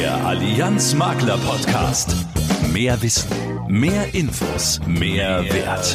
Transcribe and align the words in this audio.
Der 0.00 0.16
Allianz 0.24 0.94
Makler 0.94 1.36
Podcast. 1.36 2.16
Mehr 2.72 3.02
Wissen, 3.02 3.28
mehr 3.68 4.14
Infos, 4.14 4.80
mehr, 4.86 5.44
Wert. 5.52 5.94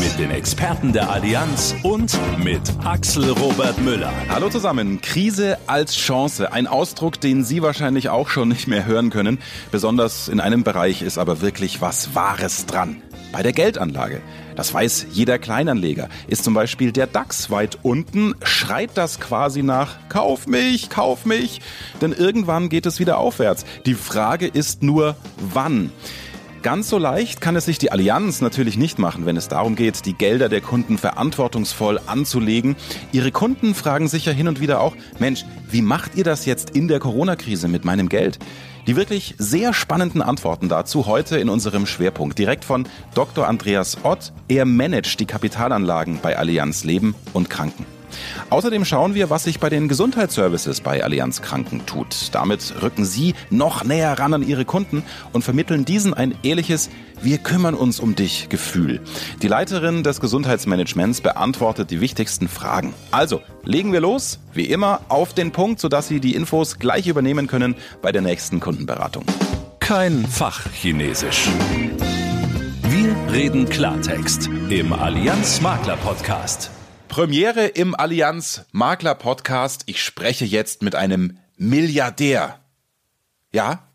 Mit 0.00 0.18
den 0.18 0.32
Experten 0.32 0.92
der 0.92 1.08
Allianz 1.08 1.76
und 1.84 2.18
mit 2.42 2.60
Axel 2.84 3.30
Robert 3.30 3.80
Müller. 3.82 4.12
Hallo 4.30 4.48
zusammen. 4.48 5.00
Krise 5.00 5.58
als 5.68 5.94
Chance. 5.94 6.52
Ein 6.52 6.66
Ausdruck, 6.66 7.20
den 7.20 7.44
Sie 7.44 7.62
wahrscheinlich 7.62 8.08
auch 8.08 8.28
schon 8.28 8.48
nicht 8.48 8.66
mehr 8.66 8.84
hören 8.84 9.10
können. 9.10 9.38
Besonders 9.70 10.26
in 10.26 10.40
einem 10.40 10.64
Bereich 10.64 11.00
ist 11.00 11.16
aber 11.16 11.40
wirklich 11.40 11.80
was 11.80 12.16
Wahres 12.16 12.66
dran. 12.66 13.00
Bei 13.30 13.44
der 13.44 13.52
Geldanlage. 13.52 14.22
Das 14.60 14.74
weiß 14.74 15.06
jeder 15.12 15.38
Kleinanleger. 15.38 16.10
Ist 16.28 16.44
zum 16.44 16.52
Beispiel 16.52 16.92
der 16.92 17.06
DAX 17.06 17.48
weit 17.48 17.78
unten, 17.82 18.34
schreit 18.42 18.90
das 18.92 19.18
quasi 19.18 19.62
nach 19.62 19.96
Kauf 20.10 20.46
mich, 20.46 20.90
kauf 20.90 21.24
mich. 21.24 21.62
Denn 22.02 22.12
irgendwann 22.12 22.68
geht 22.68 22.84
es 22.84 23.00
wieder 23.00 23.16
aufwärts. 23.16 23.64
Die 23.86 23.94
Frage 23.94 24.46
ist 24.46 24.82
nur, 24.82 25.16
wann? 25.38 25.90
Ganz 26.62 26.90
so 26.90 26.98
leicht 26.98 27.40
kann 27.40 27.56
es 27.56 27.64
sich 27.64 27.78
die 27.78 27.90
Allianz 27.90 28.42
natürlich 28.42 28.76
nicht 28.76 28.98
machen, 28.98 29.24
wenn 29.24 29.38
es 29.38 29.48
darum 29.48 29.76
geht, 29.76 30.04
die 30.04 30.12
Gelder 30.12 30.50
der 30.50 30.60
Kunden 30.60 30.98
verantwortungsvoll 30.98 31.98
anzulegen. 32.06 32.76
Ihre 33.12 33.32
Kunden 33.32 33.74
fragen 33.74 34.08
sich 34.08 34.26
ja 34.26 34.32
hin 34.32 34.46
und 34.46 34.60
wieder 34.60 34.82
auch, 34.82 34.94
Mensch, 35.18 35.46
wie 35.70 35.80
macht 35.80 36.16
ihr 36.16 36.24
das 36.24 36.44
jetzt 36.44 36.70
in 36.70 36.86
der 36.86 36.98
Corona-Krise 36.98 37.66
mit 37.66 37.86
meinem 37.86 38.10
Geld? 38.10 38.38
Die 38.86 38.96
wirklich 38.96 39.34
sehr 39.38 39.72
spannenden 39.72 40.20
Antworten 40.20 40.68
dazu 40.68 41.06
heute 41.06 41.38
in 41.38 41.48
unserem 41.48 41.86
Schwerpunkt 41.86 42.38
direkt 42.38 42.66
von 42.66 42.86
Dr. 43.14 43.48
Andreas 43.48 43.96
Ott. 44.02 44.32
Er 44.48 44.66
managt 44.66 45.18
die 45.18 45.26
Kapitalanlagen 45.26 46.18
bei 46.20 46.36
Allianz 46.36 46.84
Leben 46.84 47.14
und 47.32 47.48
Kranken. 47.48 47.99
Außerdem 48.50 48.84
schauen 48.84 49.14
wir, 49.14 49.30
was 49.30 49.44
sich 49.44 49.60
bei 49.60 49.68
den 49.68 49.88
Gesundheitsservices 49.88 50.80
bei 50.80 51.02
Allianz 51.04 51.42
Kranken 51.42 51.86
tut. 51.86 52.28
Damit 52.32 52.74
rücken 52.82 53.04
Sie 53.04 53.34
noch 53.50 53.84
näher 53.84 54.18
ran 54.18 54.34
an 54.34 54.46
Ihre 54.46 54.64
Kunden 54.64 55.02
und 55.32 55.42
vermitteln 55.42 55.84
diesen 55.84 56.14
ein 56.14 56.34
ehrliches 56.42 56.90
Wir 57.22 57.38
kümmern 57.38 57.74
uns 57.74 58.00
um 58.00 58.14
dich 58.14 58.48
Gefühl. 58.48 59.00
Die 59.42 59.48
Leiterin 59.48 60.02
des 60.02 60.20
Gesundheitsmanagements 60.20 61.20
beantwortet 61.20 61.90
die 61.90 62.00
wichtigsten 62.00 62.48
Fragen. 62.48 62.94
Also, 63.10 63.42
legen 63.62 63.92
wir 63.92 64.00
los, 64.00 64.38
wie 64.54 64.64
immer, 64.64 65.00
auf 65.08 65.34
den 65.34 65.52
Punkt, 65.52 65.80
sodass 65.80 66.08
Sie 66.08 66.20
die 66.20 66.34
Infos 66.34 66.78
gleich 66.78 67.06
übernehmen 67.06 67.46
können 67.46 67.74
bei 68.00 68.10
der 68.12 68.22
nächsten 68.22 68.60
Kundenberatung. 68.60 69.24
Kein 69.80 70.24
Fachchinesisch. 70.24 71.48
Wir 72.82 73.32
reden 73.32 73.68
Klartext 73.68 74.48
im 74.68 74.92
Allianz 74.92 75.60
Makler 75.60 75.96
Podcast. 75.96 76.70
Premiere 77.10 77.66
im 77.66 77.96
Allianz 77.96 78.66
Makler 78.70 79.16
Podcast. 79.16 79.82
Ich 79.86 80.00
spreche 80.00 80.44
jetzt 80.44 80.80
mit 80.80 80.94
einem 80.94 81.38
Milliardär. 81.56 82.60
Ja, 83.52 83.89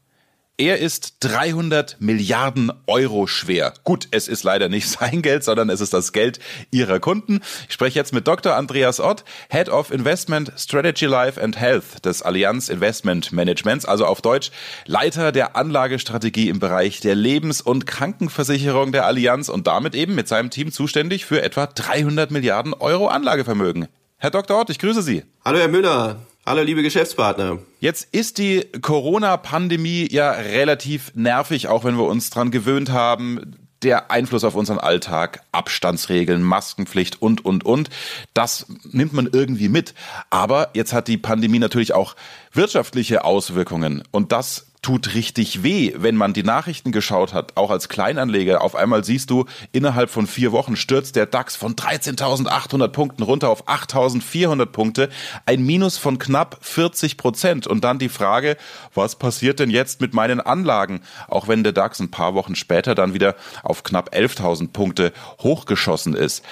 er 0.57 0.79
ist 0.79 1.17
300 1.19 1.97
Milliarden 1.99 2.71
Euro 2.87 3.27
schwer. 3.27 3.73
Gut, 3.83 4.07
es 4.11 4.29
ist 4.29 4.43
leider 4.43 4.69
nicht 4.69 4.87
sein 4.99 5.21
Geld, 5.21 5.43
sondern 5.43 5.69
es 5.69 5.81
ist 5.81 5.93
das 5.93 6.13
Geld 6.13 6.39
ihrer 6.71 6.99
Kunden. 6.99 7.41
Ich 7.67 7.73
spreche 7.73 7.99
jetzt 7.99 8.13
mit 8.13 8.27
Dr. 8.27 8.55
Andreas 8.55 8.99
Ott, 9.01 9.25
Head 9.49 9.67
of 9.69 9.91
Investment 9.91 10.53
Strategy 10.57 11.05
Life 11.05 11.41
and 11.41 11.59
Health 11.59 12.05
des 12.05 12.21
Allianz 12.21 12.69
Investment 12.69 13.33
Managements, 13.33 13.85
also 13.85 14.05
auf 14.05 14.21
Deutsch 14.21 14.51
Leiter 14.85 15.33
der 15.33 15.57
Anlagestrategie 15.57 16.47
im 16.47 16.59
Bereich 16.59 17.01
der 17.01 17.15
Lebens- 17.15 17.61
und 17.61 17.85
Krankenversicherung 17.85 18.93
der 18.93 19.05
Allianz 19.05 19.49
und 19.49 19.67
damit 19.67 19.93
eben 19.93 20.15
mit 20.15 20.29
seinem 20.29 20.51
Team 20.51 20.71
zuständig 20.71 21.25
für 21.25 21.41
etwa 21.41 21.67
300 21.67 22.31
Milliarden 22.31 22.73
Euro 22.73 23.07
Anlagevermögen. 23.07 23.87
Herr 24.17 24.31
Dr. 24.31 24.59
Ott, 24.59 24.69
ich 24.69 24.79
grüße 24.79 25.01
Sie. 25.01 25.23
Hallo 25.43 25.59
Herr 25.59 25.67
Müller. 25.67 26.17
Hallo 26.47 26.61
liebe 26.61 26.83
Geschäftspartner. 26.83 27.57
Jetzt 27.79 28.13
ist 28.13 28.37
die 28.37 28.67
Corona-Pandemie 28.79 30.07
ja 30.11 30.29
relativ 30.29 31.11
nervig, 31.15 31.69
auch 31.69 31.83
wenn 31.83 31.97
wir 31.97 32.05
uns 32.05 32.29
dran 32.29 32.51
gewöhnt 32.51 32.91
haben. 32.91 33.55
Der 33.81 34.11
Einfluss 34.11 34.43
auf 34.43 34.53
unseren 34.53 34.77
Alltag, 34.77 35.41
Abstandsregeln, 35.51 36.43
Maskenpflicht 36.43 37.19
und, 37.19 37.43
und, 37.43 37.65
und. 37.65 37.89
Das 38.35 38.67
nimmt 38.91 39.13
man 39.13 39.27
irgendwie 39.33 39.69
mit. 39.69 39.95
Aber 40.29 40.69
jetzt 40.75 40.93
hat 40.93 41.07
die 41.07 41.17
Pandemie 41.17 41.57
natürlich 41.57 41.93
auch 41.93 42.15
wirtschaftliche 42.53 43.23
Auswirkungen. 43.23 44.03
Und 44.11 44.31
das 44.31 44.67
tut 44.85 45.15
richtig 45.15 45.63
weh, 45.63 45.93
wenn 45.95 46.15
man 46.15 46.33
die 46.33 46.43
Nachrichten 46.43 46.91
geschaut 46.91 47.33
hat, 47.33 47.57
auch 47.57 47.71
als 47.71 47.89
Kleinanleger. 47.89 48.61
Auf 48.61 48.75
einmal 48.75 49.03
siehst 49.03 49.31
du, 49.31 49.45
innerhalb 49.71 50.11
von 50.11 50.27
vier 50.27 50.51
Wochen 50.51 50.75
stürzt 50.75 51.15
der 51.15 51.25
DAX 51.25 51.55
von 51.55 51.75
13.800 51.75 52.89
Punkten 52.89 53.23
runter 53.23 53.49
auf 53.49 53.67
8.400 53.67 54.67
Punkte, 54.67 55.09
ein 55.47 55.65
Minus 55.65 55.97
von 55.97 56.19
knapp 56.19 56.59
40 56.61 57.17
Prozent. 57.17 57.65
Und 57.65 57.83
dann 57.83 57.97
die 57.97 58.09
Frage, 58.09 58.57
was 58.93 59.15
passiert 59.15 59.59
denn 59.59 59.71
jetzt 59.71 60.01
mit 60.01 60.13
meinen 60.13 60.39
Anlagen? 60.39 61.01
Auch 61.27 61.47
wenn 61.47 61.63
der 61.63 61.73
DAX 61.73 61.99
ein 61.99 62.11
paar 62.11 62.35
Wochen 62.35 62.53
später 62.53 62.93
dann 62.93 63.15
wieder 63.15 63.35
auf 63.63 63.81
knapp 63.81 64.13
11.000 64.13 64.67
Punkte 64.67 65.13
hochgeschossen 65.41 66.13
ist. 66.13 66.43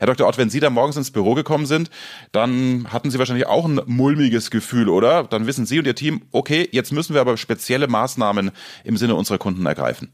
Herr 0.00 0.06
Dr. 0.06 0.26
Ott, 0.26 0.38
wenn 0.38 0.48
Sie 0.48 0.60
da 0.60 0.70
morgens 0.70 0.96
ins 0.96 1.10
Büro 1.10 1.34
gekommen 1.34 1.66
sind, 1.66 1.90
dann 2.32 2.86
hatten 2.90 3.10
Sie 3.10 3.18
wahrscheinlich 3.18 3.46
auch 3.46 3.66
ein 3.66 3.82
mulmiges 3.84 4.50
Gefühl, 4.50 4.88
oder? 4.88 5.24
Dann 5.24 5.46
wissen 5.46 5.66
Sie 5.66 5.78
und 5.78 5.86
Ihr 5.86 5.94
Team, 5.94 6.22
okay, 6.32 6.66
jetzt 6.72 6.90
müssen 6.90 7.12
wir 7.12 7.20
aber 7.20 7.36
spezielle 7.36 7.86
Maßnahmen 7.86 8.50
im 8.82 8.96
Sinne 8.96 9.14
unserer 9.14 9.36
Kunden 9.36 9.66
ergreifen. 9.66 10.10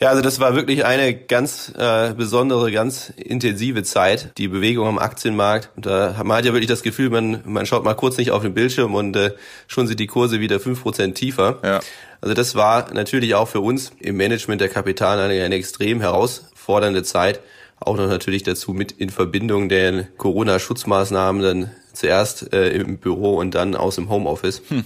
Ja, 0.00 0.08
also 0.08 0.22
das 0.22 0.40
war 0.40 0.56
wirklich 0.56 0.86
eine 0.86 1.14
ganz 1.14 1.74
äh, 1.76 2.14
besondere, 2.14 2.72
ganz 2.72 3.12
intensive 3.14 3.82
Zeit, 3.82 4.32
die 4.38 4.48
Bewegung 4.48 4.88
am 4.88 4.98
Aktienmarkt. 4.98 5.68
Und 5.76 5.84
da 5.84 6.16
man 6.24 6.38
hat 6.38 6.46
ja 6.46 6.54
wirklich 6.54 6.68
das 6.68 6.82
Gefühl, 6.82 7.10
man, 7.10 7.42
man 7.44 7.66
schaut 7.66 7.84
mal 7.84 7.92
kurz 7.92 8.16
nicht 8.16 8.30
auf 8.30 8.42
den 8.42 8.54
Bildschirm 8.54 8.94
und 8.94 9.14
äh, 9.14 9.32
schon 9.66 9.86
sind 9.86 10.00
die 10.00 10.06
Kurse 10.06 10.40
wieder 10.40 10.58
fünf 10.58 10.80
Prozent 10.80 11.16
tiefer. 11.16 11.58
Ja. 11.62 11.80
Also 12.22 12.34
das 12.34 12.54
war 12.54 12.94
natürlich 12.94 13.34
auch 13.34 13.46
für 13.46 13.60
uns 13.60 13.92
im 14.00 14.16
Management 14.16 14.62
der 14.62 14.70
Kapitalanlage 14.70 15.44
eine 15.44 15.54
extrem 15.54 16.00
herausfordernde 16.00 17.02
Zeit 17.02 17.40
auch 17.86 17.96
noch 17.96 18.08
natürlich 18.08 18.42
dazu 18.42 18.72
mit 18.72 18.92
in 18.92 19.10
Verbindung 19.10 19.68
der 19.68 20.04
Corona-Schutzmaßnahmen 20.16 21.42
dann 21.42 21.70
zuerst 21.92 22.52
äh, 22.52 22.70
im 22.72 22.98
Büro 22.98 23.36
und 23.36 23.54
dann 23.54 23.74
aus 23.74 23.96
dem 23.96 24.08
Homeoffice. 24.08 24.62
Hm. 24.68 24.84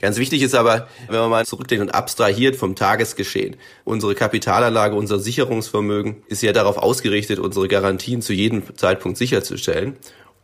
Ganz 0.00 0.18
wichtig 0.18 0.42
ist 0.42 0.56
aber, 0.56 0.88
wenn 1.08 1.20
man 1.20 1.30
mal 1.30 1.46
zurückdenkt 1.46 1.80
und 1.80 1.94
abstrahiert 1.94 2.56
vom 2.56 2.74
Tagesgeschehen. 2.74 3.54
Unsere 3.84 4.16
Kapitalanlage, 4.16 4.96
unser 4.96 5.20
Sicherungsvermögen 5.20 6.24
ist 6.26 6.42
ja 6.42 6.52
darauf 6.52 6.76
ausgerichtet, 6.76 7.38
unsere 7.38 7.68
Garantien 7.68 8.20
zu 8.20 8.32
jedem 8.32 8.64
Zeitpunkt 8.76 9.16
sicherzustellen. 9.16 9.96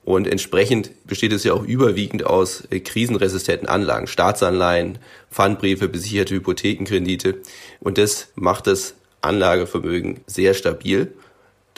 Und 0.05 0.29
entsprechend 0.29 0.93
besteht 1.07 1.33
es 1.33 1.43
ja 1.43 1.55
auch 1.55 1.65
überwiegend 1.65 2.25
aus 2.25 2.63
äh, 2.71 2.79
krisenresistenten 2.79 3.69
Anlagen, 3.69 4.07
Staatsanleihen, 4.07 4.99
Pfandbriefe, 5.31 5.89
besicherte 5.89 6.37
Hypothekenkredite. 6.37 7.39
Und 7.81 7.99
das 7.99 8.29
macht 8.37 8.69
das 8.69 8.95
Anlagevermögen 9.23 10.21
sehr 10.27 10.55
stabil. 10.55 11.13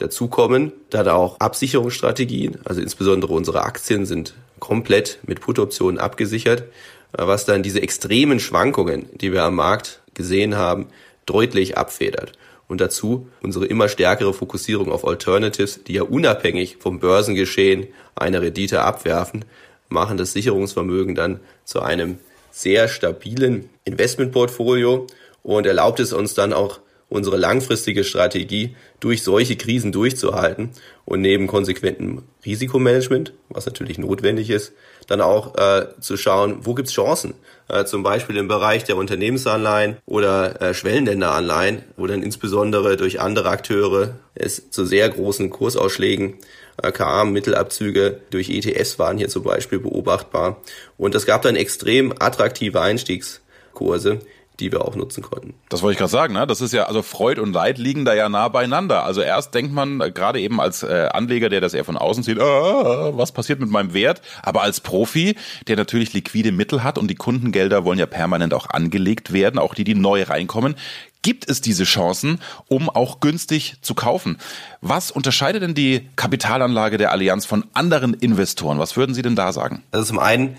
Dazu 0.01 0.27
kommen 0.27 0.71
dann 0.89 1.07
auch 1.07 1.39
Absicherungsstrategien, 1.39 2.57
also 2.65 2.81
insbesondere 2.81 3.33
unsere 3.33 3.61
Aktien 3.61 4.07
sind 4.07 4.33
komplett 4.57 5.19
mit 5.27 5.41
Put-Optionen 5.41 5.99
abgesichert, 5.99 6.63
was 7.11 7.45
dann 7.45 7.61
diese 7.61 7.83
extremen 7.83 8.39
Schwankungen, 8.39 9.09
die 9.13 9.31
wir 9.31 9.43
am 9.43 9.53
Markt 9.53 10.01
gesehen 10.15 10.57
haben, 10.57 10.87
deutlich 11.27 11.77
abfedert. 11.77 12.31
Und 12.67 12.81
dazu 12.81 13.27
unsere 13.43 13.67
immer 13.67 13.89
stärkere 13.89 14.33
Fokussierung 14.33 14.91
auf 14.91 15.05
Alternatives, 15.05 15.83
die 15.83 15.93
ja 15.93 16.01
unabhängig 16.01 16.77
vom 16.79 16.99
Börsengeschehen 16.99 17.85
eine 18.15 18.41
Rendite 18.41 18.81
abwerfen, 18.81 19.45
machen 19.87 20.17
das 20.17 20.33
Sicherungsvermögen 20.33 21.13
dann 21.13 21.41
zu 21.63 21.79
einem 21.79 22.17
sehr 22.49 22.87
stabilen 22.87 23.69
Investmentportfolio 23.85 25.05
und 25.43 25.67
erlaubt 25.67 25.99
es 25.99 26.11
uns 26.11 26.33
dann 26.33 26.53
auch 26.53 26.79
unsere 27.11 27.35
langfristige 27.35 28.05
Strategie 28.05 28.75
durch 29.01 29.21
solche 29.21 29.57
Krisen 29.57 29.91
durchzuhalten 29.91 30.69
und 31.03 31.19
neben 31.19 31.45
konsequentem 31.45 32.23
Risikomanagement, 32.45 33.33
was 33.49 33.65
natürlich 33.65 33.97
notwendig 33.97 34.49
ist, 34.49 34.71
dann 35.07 35.19
auch 35.19 35.55
äh, 35.55 35.87
zu 35.99 36.15
schauen, 36.15 36.59
wo 36.61 36.73
gibt's 36.73 36.93
Chancen, 36.93 37.33
äh, 37.67 37.83
zum 37.83 38.01
Beispiel 38.01 38.37
im 38.37 38.47
Bereich 38.47 38.85
der 38.85 38.95
Unternehmensanleihen 38.95 39.97
oder 40.05 40.61
äh, 40.61 40.73
Schwellenländeranleihen, 40.73 41.83
wo 41.97 42.07
dann 42.07 42.23
insbesondere 42.23 42.95
durch 42.95 43.19
andere 43.19 43.49
Akteure 43.49 44.15
es 44.33 44.69
zu 44.69 44.85
sehr 44.85 45.09
großen 45.09 45.49
Kursausschlägen 45.49 46.35
äh, 46.81 46.93
KA-Mittelabzüge 46.93 48.21
durch 48.29 48.49
ETS 48.49 48.99
waren 48.99 49.17
hier 49.17 49.27
zum 49.27 49.43
Beispiel 49.43 49.79
beobachtbar. 49.79 50.61
Und 50.97 51.13
es 51.13 51.25
gab 51.25 51.41
dann 51.41 51.57
extrem 51.57 52.13
attraktive 52.17 52.79
Einstiegskurse, 52.79 54.19
die 54.59 54.71
wir 54.71 54.85
auch 54.85 54.95
nutzen 54.95 55.23
konnten. 55.23 55.53
Das 55.69 55.81
wollte 55.81 55.93
ich 55.93 55.97
gerade 55.97 56.11
sagen, 56.11 56.33
ne? 56.33 56.45
Das 56.45 56.61
ist 56.61 56.73
ja, 56.73 56.83
also 56.83 57.01
Freud 57.01 57.41
und 57.41 57.53
Leid 57.53 57.77
liegen 57.77 58.05
da 58.05 58.13
ja 58.13 58.29
nah 58.29 58.47
beieinander. 58.47 59.03
Also 59.03 59.21
erst 59.21 59.53
denkt 59.55 59.73
man, 59.73 60.01
äh, 60.01 60.11
gerade 60.11 60.39
eben 60.39 60.61
als 60.61 60.83
äh, 60.83 61.09
Anleger, 61.11 61.49
der 61.49 61.61
das 61.61 61.73
eher 61.73 61.85
von 61.85 61.97
außen 61.97 62.23
sieht, 62.23 62.39
ah, 62.39 63.11
was 63.17 63.31
passiert 63.31 63.59
mit 63.59 63.69
meinem 63.69 63.93
Wert? 63.93 64.21
Aber 64.43 64.61
als 64.61 64.79
Profi, 64.79 65.35
der 65.67 65.77
natürlich 65.77 66.13
liquide 66.13 66.51
Mittel 66.51 66.83
hat 66.83 66.97
und 66.97 67.07
die 67.07 67.15
Kundengelder 67.15 67.85
wollen 67.85 67.99
ja 67.99 68.05
permanent 68.05 68.53
auch 68.53 68.69
angelegt 68.69 69.33
werden, 69.33 69.59
auch 69.59 69.73
die, 69.73 69.83
die 69.83 69.95
neu 69.95 70.23
reinkommen, 70.23 70.75
gibt 71.21 71.49
es 71.49 71.61
diese 71.61 71.83
Chancen, 71.83 72.39
um 72.67 72.89
auch 72.89 73.19
günstig 73.19 73.75
zu 73.81 73.95
kaufen. 73.95 74.37
Was 74.81 75.11
unterscheidet 75.11 75.61
denn 75.61 75.75
die 75.75 76.07
Kapitalanlage 76.15 76.97
der 76.97 77.11
Allianz 77.11 77.45
von 77.45 77.65
anderen 77.73 78.13
Investoren? 78.13 78.79
Was 78.79 78.97
würden 78.97 79.13
Sie 79.13 79.21
denn 79.21 79.35
da 79.35 79.53
sagen? 79.53 79.83
Also 79.91 80.05
zum 80.05 80.19
einen 80.19 80.57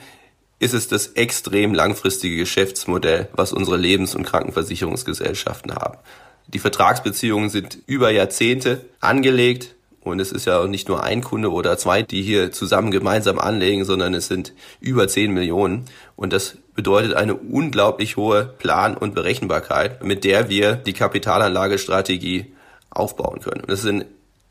ist 0.62 0.74
es 0.74 0.86
das 0.86 1.08
extrem 1.08 1.74
langfristige 1.74 2.36
Geschäftsmodell, 2.36 3.28
was 3.32 3.52
unsere 3.52 3.76
Lebens- 3.76 4.14
und 4.14 4.24
Krankenversicherungsgesellschaften 4.24 5.74
haben. 5.74 5.98
Die 6.46 6.60
Vertragsbeziehungen 6.60 7.50
sind 7.50 7.78
über 7.86 8.10
Jahrzehnte 8.10 8.84
angelegt 9.00 9.74
und 10.02 10.20
es 10.20 10.30
ist 10.30 10.46
ja 10.46 10.64
nicht 10.68 10.88
nur 10.88 11.02
ein 11.02 11.22
Kunde 11.22 11.50
oder 11.50 11.78
zwei, 11.78 12.02
die 12.02 12.22
hier 12.22 12.52
zusammen 12.52 12.92
gemeinsam 12.92 13.40
anlegen, 13.40 13.84
sondern 13.84 14.14
es 14.14 14.28
sind 14.28 14.52
über 14.80 15.08
10 15.08 15.32
Millionen. 15.32 15.86
Und 16.14 16.32
das 16.32 16.56
bedeutet 16.76 17.14
eine 17.14 17.34
unglaublich 17.34 18.16
hohe 18.16 18.44
Plan- 18.44 18.96
und 18.96 19.14
Berechenbarkeit, 19.14 20.04
mit 20.04 20.22
der 20.22 20.48
wir 20.48 20.76
die 20.76 20.92
Kapitalanlagestrategie 20.92 22.52
aufbauen 22.90 23.40
können. 23.40 23.62
Und 23.62 23.70
das 23.70 23.80
ist 23.80 23.90
ein 23.90 24.04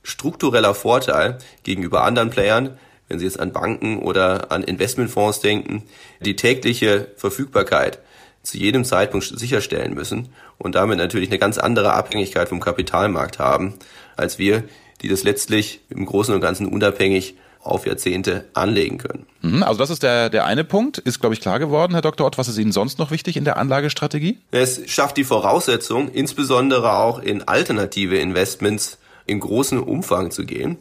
struktureller 0.03 0.73
Vorteil 0.73 1.37
gegenüber 1.63 2.03
anderen 2.03 2.31
Playern, 2.31 2.77
wenn 3.11 3.19
Sie 3.19 3.25
jetzt 3.25 3.39
an 3.39 3.51
Banken 3.51 3.99
oder 3.99 4.51
an 4.51 4.63
Investmentfonds 4.63 5.41
denken, 5.41 5.83
die 6.21 6.37
tägliche 6.37 7.11
Verfügbarkeit 7.17 7.99
zu 8.41 8.57
jedem 8.57 8.85
Zeitpunkt 8.85 9.37
sicherstellen 9.37 9.93
müssen 9.93 10.29
und 10.57 10.75
damit 10.75 10.97
natürlich 10.97 11.29
eine 11.29 11.37
ganz 11.37 11.57
andere 11.57 11.93
Abhängigkeit 11.93 12.47
vom 12.47 12.61
Kapitalmarkt 12.61 13.37
haben, 13.37 13.73
als 14.15 14.39
wir, 14.39 14.63
die 15.01 15.09
das 15.09 15.23
letztlich 15.23 15.81
im 15.89 16.05
Großen 16.05 16.33
und 16.33 16.39
Ganzen 16.39 16.67
unabhängig 16.67 17.35
auf 17.61 17.85
Jahrzehnte 17.85 18.45
anlegen 18.53 18.97
können. 18.97 19.25
Mhm, 19.41 19.61
also 19.61 19.77
das 19.77 19.89
ist 19.89 20.03
der, 20.03 20.29
der 20.29 20.45
eine 20.45 20.63
Punkt. 20.63 20.97
Ist, 20.97 21.19
glaube 21.19 21.35
ich, 21.35 21.41
klar 21.41 21.59
geworden, 21.59 21.91
Herr 21.91 22.01
Dr. 22.01 22.25
Ott. 22.25 22.37
Was 22.37 22.47
ist 22.47 22.57
Ihnen 22.57 22.71
sonst 22.71 22.97
noch 22.97 23.11
wichtig 23.11 23.35
in 23.35 23.43
der 23.43 23.57
Anlagestrategie? 23.57 24.39
Es 24.51 24.89
schafft 24.89 25.17
die 25.17 25.25
Voraussetzung, 25.25 26.09
insbesondere 26.09 26.93
auch 26.93 27.19
in 27.19 27.43
alternative 27.43 28.17
Investments 28.17 28.97
in 29.25 29.41
großem 29.41 29.83
Umfang 29.83 30.31
zu 30.31 30.45
gehen. 30.45 30.77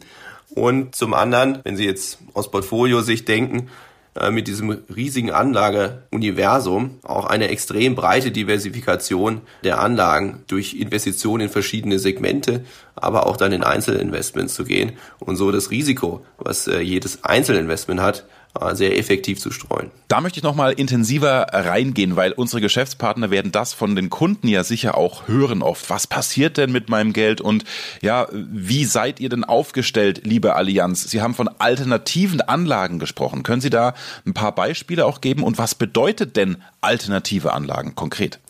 Und 0.55 0.94
zum 0.94 1.14
anderen, 1.14 1.61
wenn 1.64 1.76
Sie 1.76 1.85
jetzt 1.85 2.19
aus 2.35 2.50
Portfolio-Sicht 2.50 3.29
denken, 3.29 3.69
äh, 4.17 4.32
mit 4.32 4.49
diesem 4.49 4.70
riesigen 4.94 5.31
Anlageuniversum 5.31 6.99
auch 7.05 7.26
eine 7.26 7.49
extrem 7.49 7.94
breite 7.94 8.32
Diversifikation 8.32 9.43
der 9.62 9.81
Anlagen 9.81 10.43
durch 10.49 10.75
Investitionen 10.75 11.43
in 11.44 11.49
verschiedene 11.49 12.00
Segmente, 12.00 12.64
aber 12.97 13.26
auch 13.26 13.37
dann 13.37 13.52
in 13.52 13.62
Einzelinvestments 13.62 14.55
zu 14.55 14.64
gehen 14.64 14.93
und 15.20 15.37
so 15.37 15.52
das 15.52 15.70
Risiko, 15.70 16.25
was 16.38 16.67
äh, 16.67 16.81
jedes 16.81 17.23
Einzelinvestment 17.23 18.00
hat, 18.00 18.26
sehr 18.73 18.99
effektiv 18.99 19.38
zu 19.38 19.50
streuen. 19.50 19.91
Da 20.08 20.20
möchte 20.20 20.38
ich 20.38 20.43
nochmal 20.43 20.73
intensiver 20.73 21.47
reingehen, 21.52 22.17
weil 22.17 22.32
unsere 22.32 22.61
Geschäftspartner 22.61 23.31
werden 23.31 23.52
das 23.52 23.73
von 23.73 23.94
den 23.94 24.11
Kunden 24.11 24.49
ja 24.49 24.64
sicher 24.64 24.97
auch 24.97 25.29
hören 25.29 25.62
oft. 25.62 25.88
Was 25.88 26.06
passiert 26.06 26.56
denn 26.56 26.73
mit 26.73 26.88
meinem 26.88 27.12
Geld 27.12 27.41
und 27.41 27.64
ja, 28.02 28.26
wie 28.32 28.85
seid 28.85 29.20
ihr 29.20 29.29
denn 29.29 29.44
aufgestellt, 29.44 30.23
liebe 30.25 30.56
Allianz? 30.56 31.08
Sie 31.08 31.23
haben 31.23 31.35
von 31.35 31.49
alternativen 31.58 32.41
Anlagen 32.41 32.99
gesprochen. 32.99 33.44
Können 33.44 33.61
Sie 33.61 33.70
da 33.70 33.94
ein 34.26 34.35
paar 34.35 34.55
Beispiele 34.55 35.06
auch 35.06 35.20
geben 35.20 35.44
und 35.44 35.58
was 35.58 35.75
bedeutet 35.75 36.37
denn 36.37 36.56
alternative 36.81 37.52
Anlagen 37.52 37.94
konkret? 37.94 38.41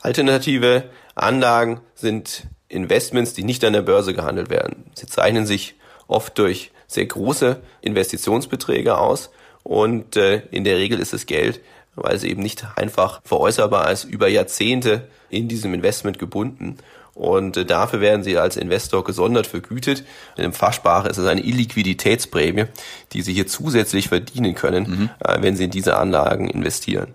Alternative 0.00 0.84
Anlagen 1.14 1.80
sind 1.94 2.46
Investments, 2.68 3.34
die 3.34 3.44
nicht 3.44 3.62
an 3.64 3.74
der 3.74 3.82
Börse 3.82 4.14
gehandelt 4.14 4.48
werden. 4.48 4.84
Sie 4.94 5.06
zeichnen 5.06 5.46
sich 5.46 5.74
oft 6.08 6.38
durch 6.38 6.70
sehr 6.86 7.06
große 7.06 7.60
Investitionsbeträge 7.82 8.96
aus 8.96 9.30
und 9.62 10.16
äh, 10.16 10.42
in 10.50 10.64
der 10.64 10.76
Regel 10.76 10.98
ist 10.98 11.12
es 11.12 11.26
Geld, 11.26 11.60
weil 11.94 12.14
es 12.14 12.24
eben 12.24 12.42
nicht 12.42 12.66
einfach 12.76 13.20
veräußerbar 13.24 13.90
ist, 13.90 14.04
über 14.04 14.28
Jahrzehnte 14.28 15.08
in 15.30 15.48
diesem 15.48 15.74
Investment 15.74 16.18
gebunden. 16.18 16.78
Und 17.14 17.58
äh, 17.58 17.64
dafür 17.64 18.00
werden 18.00 18.22
sie 18.22 18.38
als 18.38 18.56
Investor 18.56 19.04
gesondert 19.04 19.46
vergütet. 19.46 20.04
In 20.36 20.52
Fachsprache 20.52 21.08
ist 21.08 21.18
es 21.18 21.26
eine 21.26 21.42
Illiquiditätsprämie, 21.42 22.66
die 23.12 23.22
sie 23.22 23.34
hier 23.34 23.46
zusätzlich 23.46 24.08
verdienen 24.08 24.54
können, 24.54 24.88
mhm. 24.88 25.10
äh, 25.20 25.42
wenn 25.42 25.56
sie 25.56 25.64
in 25.64 25.70
diese 25.70 25.96
Anlagen 25.96 26.48
investieren. 26.48 27.14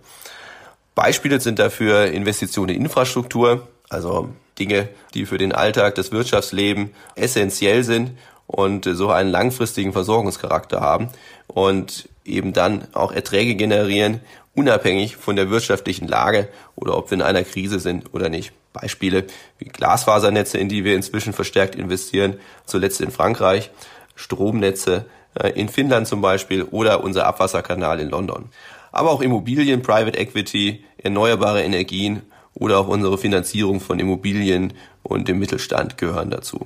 Beispiele 0.94 1.40
sind 1.42 1.60
dafür 1.60 2.06
Investitionen 2.08 2.70
in 2.70 2.84
Infrastruktur, 2.84 3.68
also 3.90 4.30
Dinge, 4.60 4.90
die 5.14 5.26
für 5.26 5.38
den 5.38 5.52
Alltag, 5.52 5.96
das 5.96 6.12
Wirtschaftsleben 6.12 6.92
essentiell 7.16 7.84
sind 7.84 8.12
und 8.48 8.86
so 8.86 9.10
einen 9.10 9.30
langfristigen 9.30 9.94
Versorgungscharakter 9.94 10.82
haben 10.82 11.10
und 11.48 12.10
eben 12.28 12.54
dann 12.54 12.88
auch 12.94 13.12
Erträge 13.12 13.56
generieren, 13.56 14.22
unabhängig 14.54 15.18
von 15.18 15.36
der 15.36 15.50
wirtschaftlichen 15.50 16.08
Lage 16.08 16.50
oder 16.76 16.98
ob 16.98 17.12
wir 17.12 17.16
in 17.16 17.22
einer 17.22 17.44
Krise 17.44 17.80
sind 17.80 18.14
oder 18.14 18.30
nicht. 18.30 18.52
Beispiele 18.74 19.26
wie 19.60 19.66
Glasfasernetze, 19.66 20.58
in 20.58 20.70
die 20.70 20.84
wir 20.84 20.96
inzwischen 20.96 21.34
verstärkt 21.34 21.76
investieren, 21.76 22.36
zuletzt 22.66 23.02
in 23.02 23.12
Frankreich, 23.12 23.72
Stromnetze 24.16 25.06
äh, 25.36 25.50
in 25.50 25.70
Finnland 25.70 26.08
zum 26.08 26.22
Beispiel 26.22 26.64
oder 26.64 27.04
unser 27.04 27.26
Abwasserkanal 27.26 28.00
in 28.00 28.10
London. 28.10 28.50
Aber 28.92 29.12
auch 29.12 29.22
Immobilien, 29.22 29.82
Private 29.82 30.18
Equity, 30.18 30.84
erneuerbare 30.98 31.64
Energien 31.64 32.24
oder 32.54 32.80
auch 32.80 32.88
unsere 32.88 33.18
Finanzierung 33.18 33.80
von 33.80 34.00
Immobilien 34.00 34.74
und 35.04 35.28
dem 35.28 35.40
Mittelstand 35.40 35.98
gehören 35.98 36.32
dazu. 36.32 36.66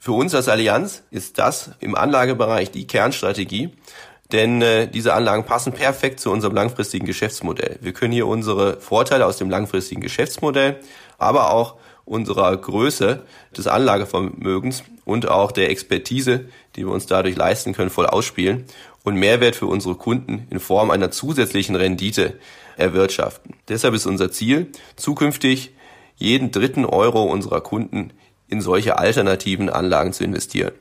Für 0.00 0.12
uns 0.12 0.34
als 0.34 0.48
Allianz 0.48 1.04
ist 1.12 1.38
das 1.38 1.70
im 1.78 1.94
Anlagebereich 1.94 2.72
die 2.72 2.88
Kernstrategie, 2.88 3.70
denn 4.32 4.62
äh, 4.62 4.88
diese 4.88 5.14
Anlagen 5.14 5.44
passen 5.44 5.72
perfekt 5.72 6.20
zu 6.20 6.30
unserem 6.30 6.54
langfristigen 6.54 7.06
Geschäftsmodell. 7.06 7.78
Wir 7.80 7.92
können 7.92 8.12
hier 8.12 8.26
unsere 8.26 8.80
Vorteile 8.80 9.26
aus 9.26 9.36
dem 9.36 9.50
langfristigen 9.50 10.00
Geschäftsmodell, 10.00 10.80
aber 11.18 11.52
auch 11.52 11.76
unserer 12.04 12.56
Größe 12.56 13.22
des 13.56 13.66
Anlagevermögens 13.66 14.84
und 15.04 15.28
auch 15.28 15.52
der 15.52 15.70
Expertise, 15.70 16.46
die 16.74 16.84
wir 16.86 16.92
uns 16.92 17.06
dadurch 17.06 17.36
leisten 17.36 17.74
können, 17.74 17.90
voll 17.90 18.06
ausspielen 18.06 18.64
und 19.04 19.16
Mehrwert 19.16 19.56
für 19.56 19.66
unsere 19.66 19.94
Kunden 19.94 20.46
in 20.50 20.60
Form 20.60 20.90
einer 20.90 21.10
zusätzlichen 21.10 21.76
Rendite 21.76 22.38
erwirtschaften. 22.76 23.54
Deshalb 23.68 23.94
ist 23.94 24.06
unser 24.06 24.32
Ziel, 24.32 24.68
zukünftig 24.96 25.72
jeden 26.16 26.50
dritten 26.50 26.84
Euro 26.84 27.24
unserer 27.24 27.60
Kunden 27.60 28.12
in 28.52 28.60
solche 28.60 28.98
alternativen 28.98 29.70
Anlagen 29.70 30.12
zu 30.12 30.22
investieren. 30.22 30.72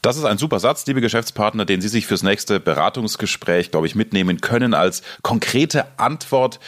Das 0.00 0.16
ist 0.16 0.24
ein 0.24 0.38
super 0.38 0.60
Satz, 0.60 0.86
liebe 0.86 1.02
Geschäftspartner, 1.02 1.66
den 1.66 1.82
Sie 1.82 1.88
sich 1.88 2.06
fürs 2.06 2.22
nächste 2.22 2.58
Beratungsgespräch, 2.58 3.70
glaube 3.70 3.86
ich, 3.86 3.94
mitnehmen 3.94 4.40
können 4.40 4.72
als 4.72 5.02
konkrete 5.22 5.84
Antwort 5.98 6.58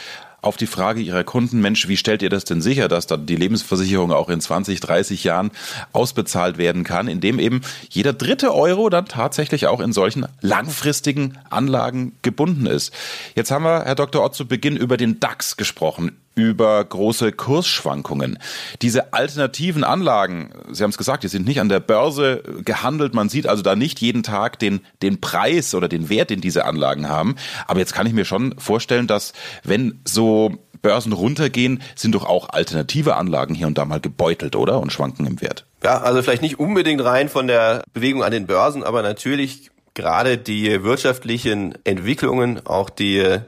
auf 0.41 0.57
die 0.57 0.67
Frage 0.67 1.01
ihrer 1.01 1.23
Kunden, 1.23 1.61
Mensch, 1.61 1.87
wie 1.87 1.97
stellt 1.97 2.21
ihr 2.21 2.29
das 2.29 2.45
denn 2.45 2.61
sicher, 2.61 2.87
dass 2.87 3.07
dann 3.07 3.25
die 3.25 3.35
Lebensversicherung 3.35 4.11
auch 4.11 4.29
in 4.29 4.41
20, 4.41 4.79
30 4.79 5.23
Jahren 5.23 5.51
ausbezahlt 5.93 6.57
werden 6.57 6.83
kann, 6.83 7.07
indem 7.07 7.39
eben 7.39 7.61
jeder 7.89 8.13
dritte 8.13 8.53
Euro 8.53 8.89
dann 8.89 9.05
tatsächlich 9.05 9.67
auch 9.67 9.79
in 9.79 9.93
solchen 9.93 10.27
langfristigen 10.41 11.37
Anlagen 11.49 12.13
gebunden 12.23 12.65
ist. 12.65 12.91
Jetzt 13.35 13.51
haben 13.51 13.63
wir, 13.63 13.83
Herr 13.85 13.95
Dr. 13.95 14.23
Ott, 14.23 14.35
zu 14.35 14.47
Beginn 14.47 14.77
über 14.77 14.97
den 14.97 15.19
DAX 15.19 15.57
gesprochen, 15.57 16.17
über 16.41 16.83
große 16.83 17.31
Kursschwankungen. 17.31 18.37
Diese 18.81 19.13
alternativen 19.13 19.83
Anlagen, 19.83 20.49
Sie 20.71 20.83
haben 20.83 20.91
es 20.91 20.97
gesagt, 20.97 21.23
die 21.23 21.27
sind 21.27 21.47
nicht 21.47 21.59
an 21.59 21.69
der 21.69 21.79
Börse 21.79 22.43
gehandelt. 22.65 23.13
Man 23.13 23.29
sieht 23.29 23.47
also 23.47 23.61
da 23.63 23.75
nicht 23.75 24.01
jeden 24.01 24.23
Tag 24.23 24.59
den, 24.59 24.81
den 25.01 25.21
Preis 25.21 25.73
oder 25.75 25.87
den 25.87 26.09
Wert, 26.09 26.29
den 26.29 26.41
diese 26.41 26.65
Anlagen 26.65 27.07
haben. 27.07 27.35
Aber 27.67 27.79
jetzt 27.79 27.93
kann 27.93 28.07
ich 28.07 28.13
mir 28.13 28.25
schon 28.25 28.55
vorstellen, 28.57 29.07
dass 29.07 29.33
wenn 29.63 30.01
so 30.05 30.57
Börsen 30.81 31.13
runtergehen, 31.13 31.81
sind 31.95 32.15
doch 32.15 32.25
auch 32.25 32.49
alternative 32.49 33.15
Anlagen 33.15 33.53
hier 33.53 33.67
und 33.67 33.77
da 33.77 33.85
mal 33.85 33.99
gebeutelt, 33.99 34.55
oder? 34.55 34.79
Und 34.79 34.91
schwanken 34.91 35.25
im 35.27 35.41
Wert. 35.41 35.65
Ja, 35.83 36.01
also 36.01 36.21
vielleicht 36.21 36.41
nicht 36.41 36.59
unbedingt 36.59 37.03
rein 37.03 37.29
von 37.29 37.47
der 37.47 37.83
Bewegung 37.93 38.23
an 38.23 38.31
den 38.31 38.47
Börsen, 38.47 38.83
aber 38.83 39.01
natürlich 39.01 39.69
gerade 39.93 40.37
die 40.37 40.83
wirtschaftlichen 40.83 41.75
Entwicklungen, 41.83 42.65
auch 42.65 42.89
die 42.89 43.39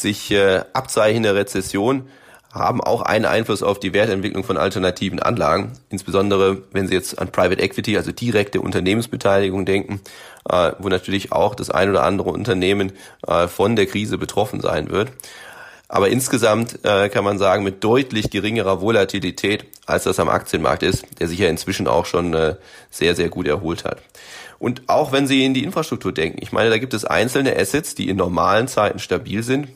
sich 0.00 0.30
äh, 0.30 0.62
abzeichnende 0.72 1.34
Rezession 1.34 2.08
haben 2.54 2.80
auch 2.80 3.02
einen 3.02 3.24
Einfluss 3.24 3.64
auf 3.64 3.80
die 3.80 3.92
Wertentwicklung 3.92 4.44
von 4.44 4.56
alternativen 4.56 5.18
Anlagen, 5.18 5.72
insbesondere 5.90 6.62
wenn 6.70 6.86
Sie 6.86 6.94
jetzt 6.94 7.18
an 7.18 7.32
Private 7.32 7.60
Equity, 7.60 7.96
also 7.96 8.12
direkte 8.12 8.60
Unternehmensbeteiligung 8.60 9.66
denken, 9.66 10.00
äh, 10.48 10.72
wo 10.78 10.88
natürlich 10.88 11.32
auch 11.32 11.56
das 11.56 11.70
ein 11.70 11.90
oder 11.90 12.04
andere 12.04 12.30
Unternehmen 12.30 12.92
äh, 13.26 13.48
von 13.48 13.74
der 13.74 13.86
Krise 13.86 14.18
betroffen 14.18 14.60
sein 14.60 14.90
wird. 14.90 15.10
Aber 15.88 16.08
insgesamt 16.08 16.84
äh, 16.84 17.08
kann 17.08 17.24
man 17.24 17.38
sagen, 17.38 17.64
mit 17.64 17.84
deutlich 17.84 18.30
geringerer 18.30 18.80
Volatilität, 18.80 19.66
als 19.86 20.04
das 20.04 20.18
am 20.18 20.28
Aktienmarkt 20.28 20.82
ist, 20.82 21.04
der 21.20 21.28
sich 21.28 21.38
ja 21.38 21.48
inzwischen 21.48 21.88
auch 21.88 22.06
schon 22.06 22.34
äh, 22.34 22.56
sehr, 22.90 23.14
sehr 23.14 23.28
gut 23.28 23.46
erholt 23.46 23.84
hat. 23.84 23.98
Und 24.58 24.82
auch 24.86 25.12
wenn 25.12 25.26
Sie 25.26 25.44
in 25.44 25.54
die 25.54 25.64
Infrastruktur 25.64 26.12
denken, 26.12 26.38
ich 26.40 26.52
meine, 26.52 26.70
da 26.70 26.78
gibt 26.78 26.94
es 26.94 27.04
einzelne 27.04 27.56
Assets, 27.56 27.94
die 27.94 28.08
in 28.08 28.16
normalen 28.16 28.68
Zeiten 28.68 28.98
stabil 28.98 29.42
sind. 29.42 29.68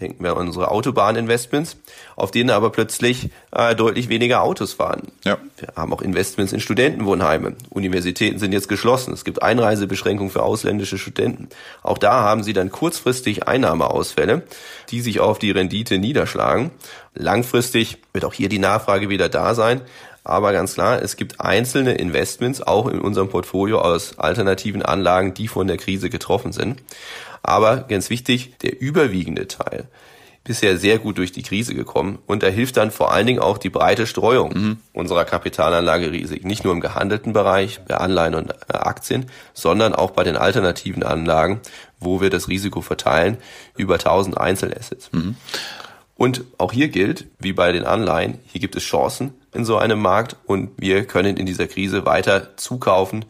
Denken 0.00 0.22
wir 0.22 0.36
an 0.36 0.48
unsere 0.48 0.70
Autobahninvestments, 0.70 1.78
auf 2.16 2.30
denen 2.30 2.50
aber 2.50 2.70
plötzlich 2.70 3.30
äh, 3.52 3.74
deutlich 3.74 4.08
weniger 4.08 4.42
Autos 4.42 4.74
fahren. 4.74 5.08
Ja. 5.24 5.38
Wir 5.56 5.68
haben 5.74 5.92
auch 5.92 6.02
Investments 6.02 6.52
in 6.52 6.60
Studentenwohnheime. 6.60 7.54
Universitäten 7.70 8.38
sind 8.38 8.52
jetzt 8.52 8.68
geschlossen. 8.68 9.14
Es 9.14 9.24
gibt 9.24 9.42
Einreisebeschränkungen 9.42 10.30
für 10.30 10.42
ausländische 10.42 10.98
Studenten. 10.98 11.48
Auch 11.82 11.98
da 11.98 12.20
haben 12.20 12.42
sie 12.42 12.52
dann 12.52 12.70
kurzfristig 12.70 13.48
Einnahmeausfälle, 13.48 14.42
die 14.90 15.00
sich 15.00 15.20
auf 15.20 15.38
die 15.38 15.50
Rendite 15.50 15.98
niederschlagen. 15.98 16.70
Langfristig 17.14 17.98
wird 18.12 18.24
auch 18.24 18.34
hier 18.34 18.48
die 18.48 18.58
Nachfrage 18.58 19.08
wieder 19.08 19.28
da 19.28 19.54
sein. 19.54 19.80
Aber 20.26 20.52
ganz 20.52 20.74
klar, 20.74 21.00
es 21.00 21.14
gibt 21.14 21.40
einzelne 21.40 21.94
Investments 21.94 22.60
auch 22.60 22.88
in 22.88 23.00
unserem 23.00 23.28
Portfolio 23.28 23.78
aus 23.78 24.18
alternativen 24.18 24.82
Anlagen, 24.82 25.34
die 25.34 25.46
von 25.46 25.68
der 25.68 25.76
Krise 25.76 26.10
getroffen 26.10 26.52
sind. 26.52 26.82
Aber 27.46 27.82
ganz 27.82 28.10
wichtig, 28.10 28.58
der 28.58 28.80
überwiegende 28.80 29.46
Teil 29.46 29.88
bisher 30.42 30.78
sehr 30.78 30.98
gut 30.98 31.18
durch 31.18 31.32
die 31.32 31.42
Krise 31.42 31.74
gekommen 31.74 32.18
und 32.26 32.42
da 32.42 32.46
hilft 32.46 32.76
dann 32.76 32.92
vor 32.92 33.12
allen 33.12 33.26
Dingen 33.26 33.40
auch 33.40 33.58
die 33.58 33.68
breite 33.68 34.06
Streuung 34.06 34.52
mhm. 34.54 34.76
unserer 34.92 35.24
Kapitalanlagerisiken. 35.24 36.46
Nicht 36.46 36.64
nur 36.64 36.72
im 36.72 36.80
gehandelten 36.80 37.32
Bereich, 37.32 37.80
bei 37.86 37.96
Anleihen 37.96 38.34
und 38.34 38.50
äh, 38.50 38.54
Aktien, 38.68 39.26
sondern 39.54 39.94
auch 39.94 40.12
bei 40.12 40.22
den 40.22 40.36
alternativen 40.36 41.02
Anlagen, 41.02 41.60
wo 41.98 42.20
wir 42.20 42.30
das 42.30 42.48
Risiko 42.48 42.80
verteilen 42.80 43.38
über 43.76 43.94
1000 43.94 44.38
Einzelassets. 44.38 45.10
Mhm. 45.12 45.36
Und 46.16 46.44
auch 46.58 46.72
hier 46.72 46.88
gilt, 46.88 47.26
wie 47.38 47.52
bei 47.52 47.72
den 47.72 47.84
Anleihen, 47.84 48.38
hier 48.46 48.60
gibt 48.60 48.76
es 48.76 48.84
Chancen 48.84 49.34
in 49.52 49.64
so 49.64 49.76
einem 49.76 50.00
Markt 50.00 50.36
und 50.46 50.70
wir 50.78 51.04
können 51.04 51.36
in 51.36 51.46
dieser 51.46 51.66
Krise 51.66 52.06
weiter 52.06 52.56
zukaufen 52.56 53.24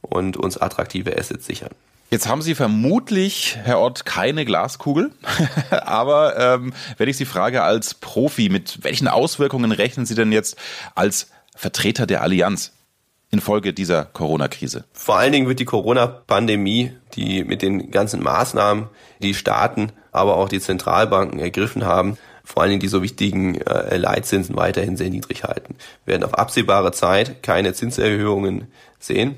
und 0.00 0.36
uns 0.36 0.56
attraktive 0.56 1.16
Assets 1.16 1.46
sichern. 1.46 1.70
Jetzt 2.12 2.28
haben 2.28 2.42
Sie 2.42 2.54
vermutlich, 2.54 3.56
Herr 3.64 3.80
Ott, 3.80 4.04
keine 4.04 4.44
Glaskugel. 4.44 5.12
Aber 5.70 6.38
ähm, 6.38 6.74
wenn 6.98 7.08
ich 7.08 7.16
Sie 7.16 7.24
frage 7.24 7.62
als 7.62 7.94
Profi, 7.94 8.50
mit 8.50 8.84
welchen 8.84 9.08
Auswirkungen 9.08 9.72
rechnen 9.72 10.04
Sie 10.04 10.14
denn 10.14 10.30
jetzt 10.30 10.58
als 10.94 11.30
Vertreter 11.56 12.06
der 12.06 12.20
Allianz 12.20 12.74
infolge 13.30 13.72
dieser 13.72 14.04
Corona-Krise? 14.04 14.84
Vor 14.92 15.16
allen 15.16 15.32
Dingen 15.32 15.48
wird 15.48 15.58
die 15.58 15.64
Corona-Pandemie, 15.64 16.92
die 17.14 17.44
mit 17.44 17.62
den 17.62 17.90
ganzen 17.90 18.22
Maßnahmen, 18.22 18.88
die 19.22 19.32
Staaten, 19.32 19.90
aber 20.10 20.36
auch 20.36 20.50
die 20.50 20.60
Zentralbanken 20.60 21.40
ergriffen 21.40 21.86
haben, 21.86 22.18
vor 22.44 22.60
allen 22.60 22.72
Dingen 22.72 22.82
die 22.82 22.88
so 22.88 23.02
wichtigen 23.02 23.58
äh, 23.62 23.96
Leitzinsen 23.96 24.54
weiterhin 24.54 24.98
sehr 24.98 25.08
niedrig 25.08 25.44
halten. 25.44 25.76
Wir 26.04 26.12
werden 26.12 26.24
auf 26.24 26.34
absehbare 26.34 26.92
Zeit 26.92 27.42
keine 27.42 27.72
Zinserhöhungen 27.72 28.66
sehen. 28.98 29.36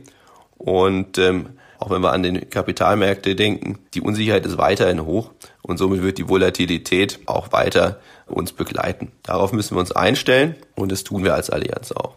Und 0.58 1.18
ähm, 1.18 1.50
auch 1.84 1.90
wenn 1.90 2.02
wir 2.02 2.14
an 2.14 2.22
den 2.22 2.48
Kapitalmärkte 2.48 3.36
denken, 3.36 3.78
die 3.92 4.00
Unsicherheit 4.00 4.46
ist 4.46 4.56
weiterhin 4.56 5.04
hoch 5.04 5.32
und 5.60 5.76
somit 5.76 6.02
wird 6.02 6.16
die 6.16 6.30
Volatilität 6.30 7.20
auch 7.26 7.52
weiter 7.52 8.00
uns 8.26 8.52
begleiten. 8.52 9.12
Darauf 9.22 9.52
müssen 9.52 9.76
wir 9.76 9.80
uns 9.80 9.92
einstellen 9.92 10.54
und 10.76 10.90
das 10.90 11.04
tun 11.04 11.24
wir 11.24 11.34
als 11.34 11.50
Allianz 11.50 11.92
auch. 11.92 12.14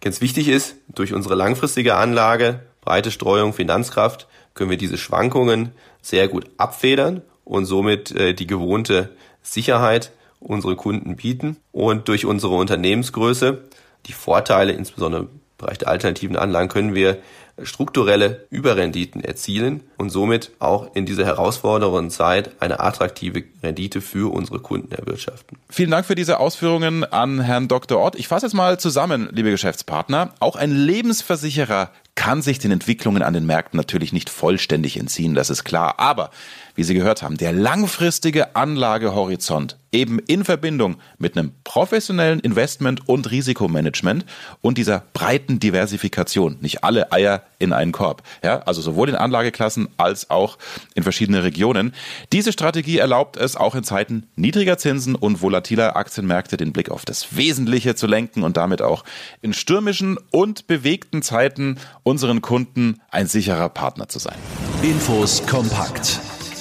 Ganz 0.00 0.20
wichtig 0.20 0.48
ist, 0.48 0.74
durch 0.92 1.12
unsere 1.12 1.36
langfristige 1.36 1.94
Anlage, 1.94 2.60
breite 2.80 3.12
Streuung, 3.12 3.52
Finanzkraft, 3.52 4.26
können 4.54 4.70
wir 4.70 4.76
diese 4.76 4.98
Schwankungen 4.98 5.70
sehr 6.02 6.26
gut 6.26 6.46
abfedern 6.56 7.22
und 7.44 7.66
somit 7.66 8.10
äh, 8.10 8.34
die 8.34 8.48
gewohnte 8.48 9.10
Sicherheit 9.40 10.10
unsere 10.40 10.74
Kunden 10.74 11.14
bieten. 11.14 11.58
Und 11.70 12.08
durch 12.08 12.26
unsere 12.26 12.54
Unternehmensgröße, 12.54 13.62
die 14.06 14.12
Vorteile 14.12 14.72
insbesondere 14.72 15.22
im 15.22 15.28
Bereich 15.58 15.78
der 15.78 15.88
alternativen 15.88 16.36
Anlagen, 16.36 16.68
können 16.68 16.94
wir 16.94 17.18
strukturelle 17.64 18.46
Überrenditen 18.50 19.22
erzielen 19.22 19.82
und 19.96 20.10
somit 20.10 20.52
auch 20.58 20.94
in 20.94 21.06
dieser 21.06 21.24
herausfordernden 21.24 22.10
Zeit 22.10 22.50
eine 22.60 22.80
attraktive 22.80 23.44
Rendite 23.62 24.00
für 24.00 24.32
unsere 24.32 24.60
Kunden 24.60 24.92
erwirtschaften. 24.92 25.58
Vielen 25.68 25.90
Dank 25.90 26.06
für 26.06 26.14
diese 26.14 26.38
Ausführungen 26.38 27.04
an 27.04 27.40
Herrn 27.40 27.68
Dr. 27.68 28.02
Ott. 28.02 28.16
Ich 28.16 28.28
fasse 28.28 28.46
jetzt 28.46 28.54
mal 28.54 28.78
zusammen, 28.78 29.28
liebe 29.32 29.50
Geschäftspartner. 29.50 30.34
Auch 30.40 30.56
ein 30.56 30.72
Lebensversicherer 30.72 31.90
kann 32.14 32.42
sich 32.42 32.58
den 32.58 32.70
Entwicklungen 32.70 33.22
an 33.22 33.32
den 33.32 33.46
Märkten 33.46 33.76
natürlich 33.78 34.12
nicht 34.12 34.28
vollständig 34.28 34.98
entziehen, 34.98 35.34
das 35.34 35.48
ist 35.48 35.64
klar. 35.64 35.94
Aber, 35.98 36.30
wie 36.80 36.84
Sie 36.84 36.94
gehört 36.94 37.20
haben, 37.20 37.36
der 37.36 37.52
langfristige 37.52 38.56
Anlagehorizont 38.56 39.76
eben 39.92 40.18
in 40.18 40.44
Verbindung 40.44 40.96
mit 41.18 41.36
einem 41.36 41.52
professionellen 41.62 42.40
Investment- 42.40 43.06
und 43.06 43.30
Risikomanagement 43.30 44.24
und 44.62 44.78
dieser 44.78 45.02
breiten 45.12 45.60
Diversifikation, 45.60 46.56
nicht 46.62 46.82
alle 46.82 47.12
Eier 47.12 47.42
in 47.58 47.74
einen 47.74 47.92
Korb, 47.92 48.22
ja, 48.42 48.60
also 48.60 48.80
sowohl 48.80 49.10
in 49.10 49.14
Anlageklassen 49.14 49.88
als 49.98 50.30
auch 50.30 50.56
in 50.94 51.02
verschiedene 51.02 51.42
Regionen. 51.42 51.92
Diese 52.32 52.50
Strategie 52.50 52.96
erlaubt 52.96 53.36
es 53.36 53.56
auch 53.56 53.74
in 53.74 53.84
Zeiten 53.84 54.26
niedriger 54.36 54.78
Zinsen 54.78 55.16
und 55.16 55.42
volatiler 55.42 55.96
Aktienmärkte 55.96 56.56
den 56.56 56.72
Blick 56.72 56.90
auf 56.90 57.04
das 57.04 57.36
Wesentliche 57.36 57.94
zu 57.94 58.06
lenken 58.06 58.42
und 58.42 58.56
damit 58.56 58.80
auch 58.80 59.04
in 59.42 59.52
stürmischen 59.52 60.16
und 60.30 60.66
bewegten 60.66 61.20
Zeiten 61.20 61.76
unseren 62.04 62.40
Kunden 62.40 63.02
ein 63.10 63.26
sicherer 63.26 63.68
Partner 63.68 64.08
zu 64.08 64.18
sein. 64.18 64.38
Infos 64.82 65.46
kompakt 65.46 66.20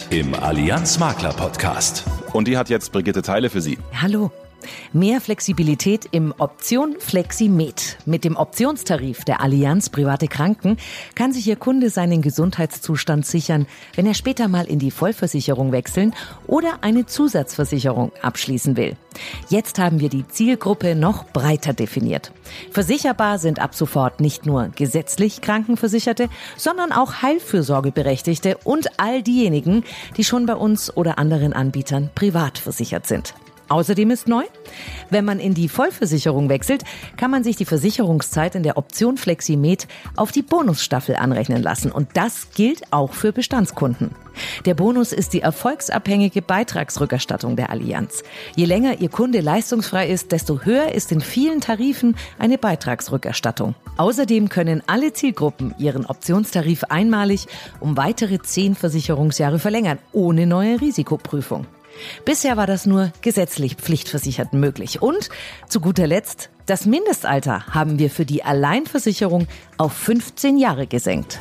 im 0.10 0.34
Allianz 0.34 0.98
Makler 0.98 1.34
Podcast. 1.34 2.04
Und 2.34 2.48
die 2.48 2.58
hat 2.58 2.70
jetzt 2.70 2.92
Brigitte 2.92 3.22
Teile 3.22 3.50
für 3.50 3.62
Sie. 3.62 3.78
Hallo. 4.02 4.32
Mehr 4.94 5.22
Flexibilität 5.22 6.08
im 6.12 6.34
Option 6.38 6.96
FlexiMed. 7.00 7.98
Mit 8.06 8.24
dem 8.24 8.36
Optionstarif 8.36 9.24
der 9.24 9.42
Allianz 9.42 9.90
Private 9.90 10.28
Kranken 10.28 10.78
kann 11.16 11.32
sich 11.32 11.48
Ihr 11.48 11.56
Kunde 11.56 11.90
seinen 11.90 12.22
Gesundheitszustand 12.22 13.26
sichern, 13.26 13.68
wenn 13.96 14.06
er 14.06 14.14
später 14.14 14.48
mal 14.48 14.66
in 14.66 14.80
die 14.80 14.92
Vollversicherung 14.92 15.72
wechseln 15.72 16.14
oder 16.48 16.80
eine 16.82 17.06
Zusatzversicherung 17.06 18.12
abschließen 18.22 18.78
will. 18.78 18.96
Jetzt 19.50 19.80
haben 19.80 20.00
wir 20.00 20.10
die 20.10 20.28
Zielgruppe 20.28 20.96
noch 20.96 21.26
breiter 21.26 21.74
definiert. 21.74 22.32
Versicherbar 22.72 23.40
sind 23.40 23.60
ab 23.60 23.76
sofort 23.76 24.20
nicht 24.20 24.46
nur 24.46 24.70
gesetzlich 24.76 25.42
Krankenversicherte, 25.42 26.30
sondern 26.58 26.92
auch 26.92 27.22
Heilfürsorgeberechtigte 27.22 28.58
und 28.64 29.00
all 29.00 29.24
diejenigen, 29.24 29.84
die 30.18 30.24
schon 30.24 30.46
bei 30.46 30.56
uns 30.56 30.96
oder 30.96 31.20
anderen 31.20 31.54
Anbietern 31.54 32.10
privat 32.16 32.58
versichert 32.58 33.08
sind. 33.08 33.34
Außerdem 33.70 34.10
ist 34.10 34.28
neu, 34.28 34.44
wenn 35.12 35.26
man 35.26 35.40
in 35.40 35.54
die 35.54 35.70
Vollversicherung 35.70 36.50
wechselt, 36.50 36.84
kann 37.18 37.30
man 37.30 37.44
sich 37.44 37.56
die 37.56 37.66
Versicherungszeit 37.66 38.56
in 38.56 38.64
der 38.64 38.78
Option 38.78 39.18
FlexiMed 39.18 39.88
auf 40.16 40.32
die 40.32 40.42
Bonusstaffel 40.42 41.16
anrechnen 41.16 41.62
lassen. 41.62 41.92
Und 41.92 42.10
das 42.16 42.52
gilt 42.52 42.92
auch 42.92 43.14
für 43.14 43.32
Bestandskunden. 43.32 44.12
Der 44.66 44.74
Bonus 44.74 45.14
ist 45.14 45.34
die 45.34 45.42
erfolgsabhängige 45.42 46.42
Beitragsrückerstattung 46.42 47.56
der 47.56 47.70
Allianz. 47.70 48.24
Je 48.56 48.66
länger 48.66 49.00
Ihr 49.02 49.10
Kunde 49.10 49.42
leistungsfrei 49.42 50.08
ist, 50.10 50.32
desto 50.32 50.62
höher 50.62 50.94
ist 50.94 51.12
in 51.12 51.22
vielen 51.22 51.62
Tarifen 51.62 52.16
eine 52.40 52.58
Beitragsrückerstattung. 52.58 53.76
Außerdem 53.98 54.50
können 54.50 54.82
alle 54.88 55.14
Zielgruppen 55.14 55.76
ihren 55.78 56.06
Optionstarif 56.06 56.86
einmalig 56.86 57.48
um 57.80 57.98
weitere 57.98 58.40
zehn 58.40 58.76
Versicherungsjahre 58.76 59.60
verlängern, 59.60 60.00
ohne 60.12 60.48
neue 60.48 60.82
Risikoprüfung. 60.82 61.68
Bisher 62.26 62.58
war 62.58 62.68
das 62.68 62.86
nur 62.86 63.12
gesetzlich 63.22 63.76
Pflichtversicherten 63.76 64.60
möglich. 64.60 65.02
Und 65.02 65.30
zu 65.68 65.82
guter 65.82 66.08
Letzt, 66.08 66.50
das 66.66 66.86
Mindestalter 66.86 67.66
haben 67.68 68.00
wir 68.00 68.10
für 68.10 68.26
die 68.26 68.44
Alleinversicherung 68.44 69.48
auf 69.78 69.94
15 69.94 70.58
Jahre 70.58 70.88
gesenkt. 70.88 71.40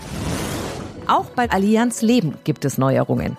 Auch 1.07 1.31
bei 1.31 1.51
Allianz 1.51 2.03
Leben 2.03 2.37
gibt 2.45 2.67
es 2.67 2.77
Neuerungen. 2.77 3.39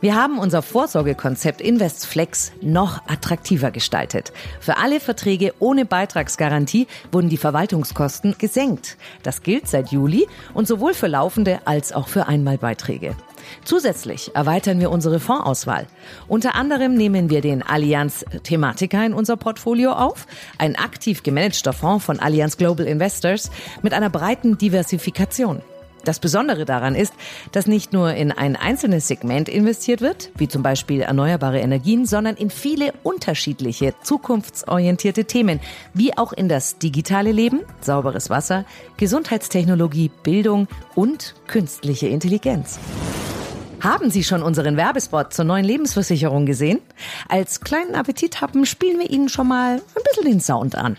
Wir 0.00 0.14
haben 0.14 0.38
unser 0.38 0.62
Vorsorgekonzept 0.62 1.60
InvestFlex 1.60 2.52
noch 2.60 3.02
attraktiver 3.08 3.72
gestaltet. 3.72 4.32
Für 4.60 4.76
alle 4.76 5.00
Verträge 5.00 5.52
ohne 5.58 5.84
Beitragsgarantie 5.84 6.86
wurden 7.10 7.28
die 7.28 7.36
Verwaltungskosten 7.36 8.36
gesenkt. 8.38 8.96
Das 9.24 9.42
gilt 9.42 9.66
seit 9.66 9.90
Juli 9.90 10.28
und 10.54 10.68
sowohl 10.68 10.94
für 10.94 11.08
laufende 11.08 11.58
als 11.64 11.92
auch 11.92 12.06
für 12.06 12.28
Einmalbeiträge. 12.28 13.16
Zusätzlich 13.64 14.30
erweitern 14.34 14.80
wir 14.80 14.90
unsere 14.90 15.20
Fondsauswahl. 15.20 15.86
Unter 16.26 16.54
anderem 16.54 16.94
nehmen 16.94 17.30
wir 17.30 17.40
den 17.40 17.62
Allianz 17.62 18.24
Thematica 18.42 19.04
in 19.04 19.14
unser 19.14 19.36
Portfolio 19.36 19.92
auf, 19.92 20.26
ein 20.58 20.76
aktiv 20.76 21.22
gemanagter 21.22 21.72
Fonds 21.72 22.04
von 22.04 22.20
Allianz 22.20 22.56
Global 22.56 22.86
Investors 22.86 23.50
mit 23.82 23.94
einer 23.94 24.10
breiten 24.10 24.58
Diversifikation. 24.58 25.62
Das 26.04 26.20
Besondere 26.20 26.64
daran 26.64 26.94
ist, 26.94 27.12
dass 27.52 27.66
nicht 27.66 27.92
nur 27.92 28.14
in 28.14 28.32
ein 28.32 28.56
einzelnes 28.56 29.08
Segment 29.08 29.48
investiert 29.48 30.00
wird, 30.00 30.30
wie 30.38 30.48
zum 30.48 30.62
Beispiel 30.62 31.02
erneuerbare 31.02 31.60
Energien, 31.60 32.06
sondern 32.06 32.36
in 32.36 32.50
viele 32.50 32.92
unterschiedliche 33.02 33.94
zukunftsorientierte 34.02 35.24
Themen, 35.24 35.60
wie 35.94 36.16
auch 36.16 36.32
in 36.32 36.48
das 36.48 36.78
digitale 36.78 37.32
Leben, 37.32 37.60
sauberes 37.80 38.30
Wasser, 38.30 38.64
Gesundheitstechnologie, 38.96 40.10
Bildung 40.22 40.68
und 40.94 41.34
künstliche 41.46 42.08
Intelligenz. 42.08 42.78
Haben 43.80 44.10
Sie 44.10 44.24
schon 44.24 44.42
unseren 44.42 44.76
Werbespot 44.76 45.32
zur 45.32 45.44
neuen 45.44 45.64
Lebensversicherung 45.64 46.46
gesehen? 46.46 46.80
Als 47.28 47.60
kleinen 47.60 47.94
Appetithappen 47.94 48.66
spielen 48.66 48.98
wir 48.98 49.08
Ihnen 49.08 49.28
schon 49.28 49.46
mal 49.46 49.76
ein 49.76 50.02
bisschen 50.04 50.24
den 50.24 50.40
Sound 50.40 50.74
an. 50.74 50.96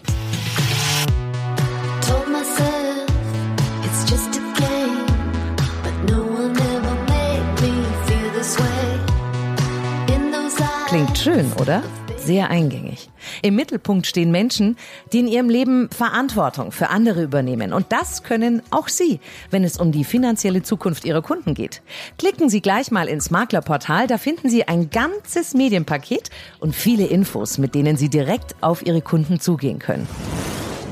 Klingt 10.87 11.17
schön, 11.19 11.51
oder? 11.61 11.83
Sehr 12.25 12.49
eingängig. 12.49 13.09
Im 13.41 13.55
Mittelpunkt 13.55 14.07
stehen 14.07 14.31
Menschen, 14.31 14.77
die 15.11 15.19
in 15.19 15.27
ihrem 15.27 15.49
Leben 15.49 15.89
Verantwortung 15.89 16.71
für 16.71 16.89
andere 16.89 17.23
übernehmen. 17.23 17.73
Und 17.73 17.91
das 17.91 18.23
können 18.23 18.61
auch 18.69 18.87
Sie, 18.87 19.19
wenn 19.49 19.63
es 19.63 19.77
um 19.77 19.91
die 19.91 20.03
finanzielle 20.03 20.63
Zukunft 20.63 21.05
Ihrer 21.05 21.21
Kunden 21.21 21.53
geht. 21.53 21.81
Klicken 22.17 22.49
Sie 22.49 22.61
gleich 22.61 22.91
mal 22.91 23.07
ins 23.07 23.31
Maklerportal, 23.31 24.07
da 24.07 24.17
finden 24.17 24.49
Sie 24.49 24.67
ein 24.67 24.89
ganzes 24.89 25.53
Medienpaket 25.53 26.29
und 26.59 26.75
viele 26.75 27.05
Infos, 27.05 27.57
mit 27.57 27.75
denen 27.75 27.97
Sie 27.97 28.09
direkt 28.09 28.55
auf 28.61 28.85
Ihre 28.85 29.01
Kunden 29.01 29.39
zugehen 29.39 29.79
können. 29.79 30.07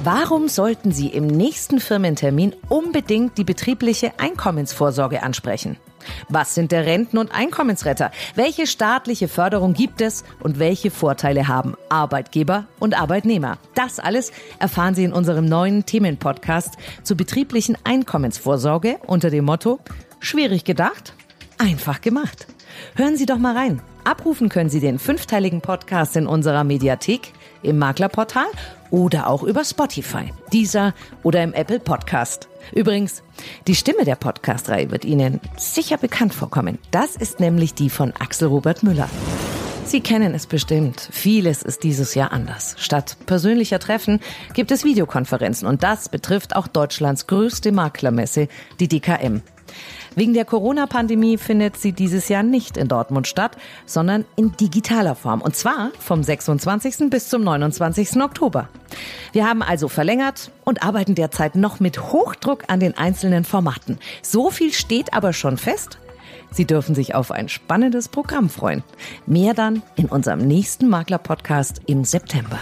Warum 0.04 0.48
sollten 0.48 0.92
Sie 0.92 1.08
im 1.08 1.28
nächsten 1.28 1.80
Firmentermin 1.80 2.56
unbedingt 2.70 3.38
die 3.38 3.44
betriebliche 3.44 4.18
Einkommensvorsorge 4.20 5.22
ansprechen? 5.22 5.78
Was 6.30 6.56
sind 6.56 6.72
der 6.72 6.86
Renten- 6.86 7.18
und 7.18 7.32
Einkommensretter? 7.34 8.12
Welche 8.36 8.68
staatliche 8.68 9.28
Förderung 9.28 9.74
gibt 9.74 10.02
es 10.02 10.24
und 10.40 10.60
welche 10.60 10.92
Vorteile 10.92 11.48
haben 11.48 11.76
Arbeitgeber 11.90 12.66
und 12.80 13.00
Arbeitnehmer? 13.00 13.58
Das 13.76 14.00
alles 14.00 14.32
erfahren 14.60 14.96
Sie 14.96 15.04
in 15.04 15.14
unserem 15.14 15.46
neuen 15.46 15.86
Themenpodcast 15.86 16.78
zur 17.04 17.18
betrieblichen 17.18 17.78
Einkommensvorsorge 17.84 18.98
unter 19.06 19.30
dem 19.30 19.46
Motto 19.46 19.80
Schwierig 20.20 20.64
gedacht, 20.64 21.14
einfach 21.58 22.02
gemacht. 22.02 22.48
Hören 22.96 23.18
Sie 23.18 23.26
doch 23.26 23.38
mal 23.38 23.56
rein. 23.56 23.82
Abrufen 24.08 24.48
können 24.48 24.70
Sie 24.70 24.80
den 24.80 25.00
fünfteiligen 25.00 25.60
Podcast 25.60 26.16
in 26.16 26.28
unserer 26.28 26.64
Mediathek, 26.64 27.34
im 27.62 27.78
Maklerportal 27.78 28.46
oder 28.90 29.28
auch 29.28 29.44
über 29.44 29.66
Spotify, 29.66 30.32
dieser 30.54 30.94
oder 31.24 31.44
im 31.44 31.52
Apple 31.52 31.82
Podcast. 31.82 32.48
Übrigens, 32.74 33.22
die 33.68 33.76
Stimme 33.76 34.06
der 34.06 34.16
Podcast-Reihe 34.16 34.92
wird 34.92 35.04
Ihnen 35.04 35.42
sicher 35.58 35.98
bekannt 35.98 36.34
vorkommen. 36.34 36.78
Das 36.90 37.18
ist 37.18 37.42
nämlich 37.42 37.74
die 37.74 37.90
von 37.90 38.14
Axel 38.18 38.48
Robert 38.48 38.82
Müller. 38.82 39.10
Sie 39.84 40.00
kennen 40.00 40.34
es 40.34 40.48
bestimmt. 40.48 41.10
Vieles 41.12 41.62
ist 41.62 41.84
dieses 41.84 42.16
Jahr 42.16 42.32
anders. 42.32 42.76
Statt 42.78 43.18
persönlicher 43.26 43.80
Treffen 43.80 44.22
gibt 44.54 44.72
es 44.72 44.86
Videokonferenzen 44.86 45.68
und 45.68 45.84
das 45.84 46.08
betrifft 46.08 46.56
auch 46.56 46.68
Deutschlands 46.68 47.28
größte 47.28 47.74
Maklermesse, 47.74 48.48
die 48.80 48.88
DKM. 48.88 49.42
Wegen 50.18 50.34
der 50.34 50.46
Corona-Pandemie 50.46 51.38
findet 51.38 51.78
sie 51.78 51.92
dieses 51.92 52.28
Jahr 52.28 52.42
nicht 52.42 52.76
in 52.76 52.88
Dortmund 52.88 53.28
statt, 53.28 53.56
sondern 53.86 54.26
in 54.36 54.52
digitaler 54.58 55.14
Form. 55.14 55.42
Und 55.42 55.56
zwar 55.56 55.92
vom 56.00 56.24
26. 56.24 57.12
bis 57.12 57.30
zum 57.30 57.44
29. 57.44 58.20
Oktober. 58.20 58.68
Wir 59.32 59.48
haben 59.48 59.62
also 59.62 59.88
verlängert 59.88 60.50
und 60.64 60.82
arbeiten 60.82 61.14
derzeit 61.14 61.56
noch 61.56 61.80
mit 61.80 62.12
Hochdruck 62.12 62.64
an 62.68 62.80
den 62.80 62.98
einzelnen 62.98 63.44
Formaten. 63.44 64.00
So 64.24 64.50
viel 64.50 64.74
steht 64.74 65.14
aber 65.14 65.34
schon 65.34 65.56
fest. 65.56 66.00
Sie 66.50 66.66
dürfen 66.66 66.96
sich 66.96 67.14
auf 67.14 67.30
ein 67.30 67.48
spannendes 67.48 68.08
Programm 68.08 68.50
freuen. 68.50 68.84
Mehr 69.28 69.54
dann 69.54 69.84
in 69.98 70.08
unserem 70.08 70.40
nächsten 70.40 70.90
Makler-Podcast 70.90 71.82
im 71.86 72.04
September. 72.04 72.58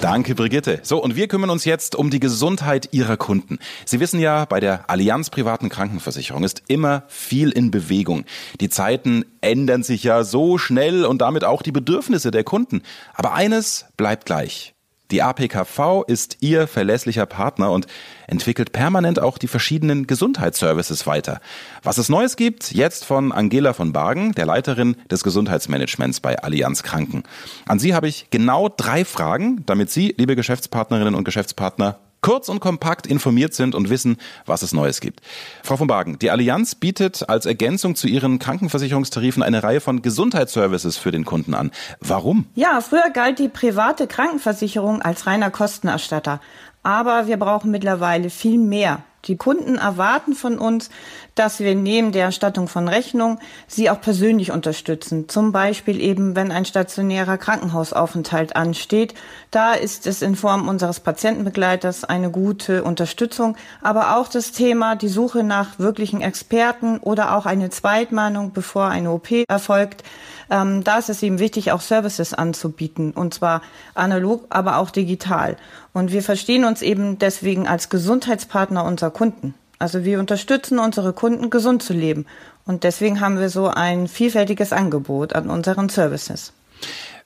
Danke, 0.00 0.36
Brigitte. 0.36 0.78
So, 0.84 1.02
und 1.02 1.16
wir 1.16 1.26
kümmern 1.26 1.50
uns 1.50 1.64
jetzt 1.64 1.96
um 1.96 2.08
die 2.08 2.20
Gesundheit 2.20 2.90
Ihrer 2.92 3.16
Kunden. 3.16 3.58
Sie 3.84 3.98
wissen 3.98 4.20
ja, 4.20 4.44
bei 4.44 4.60
der 4.60 4.88
Allianz 4.88 5.28
privaten 5.28 5.70
Krankenversicherung 5.70 6.44
ist 6.44 6.62
immer 6.68 7.02
viel 7.08 7.50
in 7.50 7.72
Bewegung. 7.72 8.24
Die 8.60 8.68
Zeiten 8.68 9.24
ändern 9.40 9.82
sich 9.82 10.04
ja 10.04 10.22
so 10.22 10.56
schnell 10.56 11.04
und 11.04 11.20
damit 11.20 11.42
auch 11.42 11.62
die 11.62 11.72
Bedürfnisse 11.72 12.30
der 12.30 12.44
Kunden. 12.44 12.82
Aber 13.14 13.34
eines 13.34 13.86
bleibt 13.96 14.26
gleich. 14.26 14.76
Die 15.10 15.22
APKV 15.22 16.04
ist 16.06 16.36
Ihr 16.40 16.66
verlässlicher 16.66 17.24
Partner 17.24 17.70
und 17.70 17.86
entwickelt 18.26 18.72
permanent 18.72 19.18
auch 19.18 19.38
die 19.38 19.48
verschiedenen 19.48 20.06
Gesundheitsservices 20.06 21.06
weiter. 21.06 21.40
Was 21.82 21.96
es 21.96 22.10
Neues 22.10 22.36
gibt, 22.36 22.72
jetzt 22.72 23.06
von 23.06 23.32
Angela 23.32 23.72
von 23.72 23.92
Bargen, 23.92 24.32
der 24.32 24.44
Leiterin 24.44 24.96
des 25.10 25.24
Gesundheitsmanagements 25.24 26.20
bei 26.20 26.38
Allianz 26.38 26.82
Kranken. 26.82 27.22
An 27.66 27.78
Sie 27.78 27.94
habe 27.94 28.06
ich 28.06 28.28
genau 28.30 28.68
drei 28.68 29.06
Fragen, 29.06 29.64
damit 29.64 29.90
Sie, 29.90 30.14
liebe 30.18 30.36
Geschäftspartnerinnen 30.36 31.14
und 31.14 31.24
Geschäftspartner, 31.24 31.98
kurz 32.20 32.48
und 32.48 32.60
kompakt 32.60 33.06
informiert 33.06 33.54
sind 33.54 33.74
und 33.74 33.90
wissen, 33.90 34.16
was 34.46 34.62
es 34.62 34.72
Neues 34.72 35.00
gibt. 35.00 35.20
Frau 35.62 35.76
von 35.76 35.86
Bargen, 35.86 36.18
die 36.18 36.30
Allianz 36.30 36.74
bietet 36.74 37.28
als 37.28 37.46
Ergänzung 37.46 37.94
zu 37.94 38.06
ihren 38.06 38.38
Krankenversicherungstarifen 38.38 39.42
eine 39.42 39.62
Reihe 39.62 39.80
von 39.80 40.02
Gesundheitsservices 40.02 40.96
für 40.96 41.10
den 41.10 41.24
Kunden 41.24 41.54
an. 41.54 41.70
Warum? 42.00 42.46
Ja, 42.54 42.80
früher 42.80 43.10
galt 43.10 43.38
die 43.38 43.48
private 43.48 44.06
Krankenversicherung 44.06 45.02
als 45.02 45.26
reiner 45.26 45.50
Kostenerstatter. 45.50 46.40
Aber 46.82 47.26
wir 47.26 47.36
brauchen 47.36 47.70
mittlerweile 47.70 48.30
viel 48.30 48.58
mehr. 48.58 49.02
Die 49.24 49.36
Kunden 49.36 49.76
erwarten 49.76 50.34
von 50.34 50.58
uns, 50.58 50.90
dass 51.34 51.60
wir 51.60 51.74
neben 51.74 52.12
der 52.12 52.24
Erstattung 52.24 52.68
von 52.68 52.88
Rechnung 52.88 53.38
sie 53.66 53.90
auch 53.90 54.00
persönlich 54.00 54.52
unterstützen. 54.52 55.28
Zum 55.28 55.52
Beispiel 55.52 56.00
eben, 56.00 56.36
wenn 56.36 56.52
ein 56.52 56.64
stationärer 56.64 57.36
Krankenhausaufenthalt 57.36 58.54
ansteht. 58.56 59.14
Da 59.50 59.74
ist 59.74 60.06
es 60.06 60.22
in 60.22 60.36
Form 60.36 60.68
unseres 60.68 61.00
Patientenbegleiters 61.00 62.04
eine 62.04 62.30
gute 62.30 62.84
Unterstützung. 62.84 63.56
Aber 63.82 64.16
auch 64.16 64.28
das 64.28 64.52
Thema, 64.52 64.94
die 64.94 65.08
Suche 65.08 65.42
nach 65.42 65.78
wirklichen 65.78 66.20
Experten 66.20 66.98
oder 66.98 67.36
auch 67.36 67.46
eine 67.46 67.70
Zweitmeinung, 67.70 68.52
bevor 68.52 68.88
eine 68.88 69.10
OP 69.10 69.44
erfolgt. 69.48 70.04
Ähm, 70.50 70.84
da 70.84 70.98
ist 70.98 71.10
es 71.10 71.22
eben 71.22 71.38
wichtig, 71.38 71.72
auch 71.72 71.80
Services 71.80 72.34
anzubieten. 72.34 73.12
Und 73.12 73.34
zwar 73.34 73.62
analog, 73.94 74.46
aber 74.50 74.78
auch 74.78 74.90
digital. 74.90 75.56
Und 75.92 76.12
wir 76.12 76.22
verstehen 76.22 76.64
uns 76.64 76.82
eben 76.82 77.18
deswegen 77.18 77.66
als 77.68 77.88
Gesundheitspartner 77.88 78.84
unserer 78.84 79.10
Kunden. 79.10 79.54
Also 79.78 80.04
wir 80.04 80.18
unterstützen 80.18 80.78
unsere 80.78 81.12
Kunden, 81.12 81.50
gesund 81.50 81.82
zu 81.82 81.92
leben. 81.92 82.26
Und 82.66 82.84
deswegen 82.84 83.20
haben 83.20 83.38
wir 83.38 83.48
so 83.48 83.68
ein 83.68 84.08
vielfältiges 84.08 84.72
Angebot 84.72 85.34
an 85.34 85.48
unseren 85.48 85.88
Services. 85.88 86.52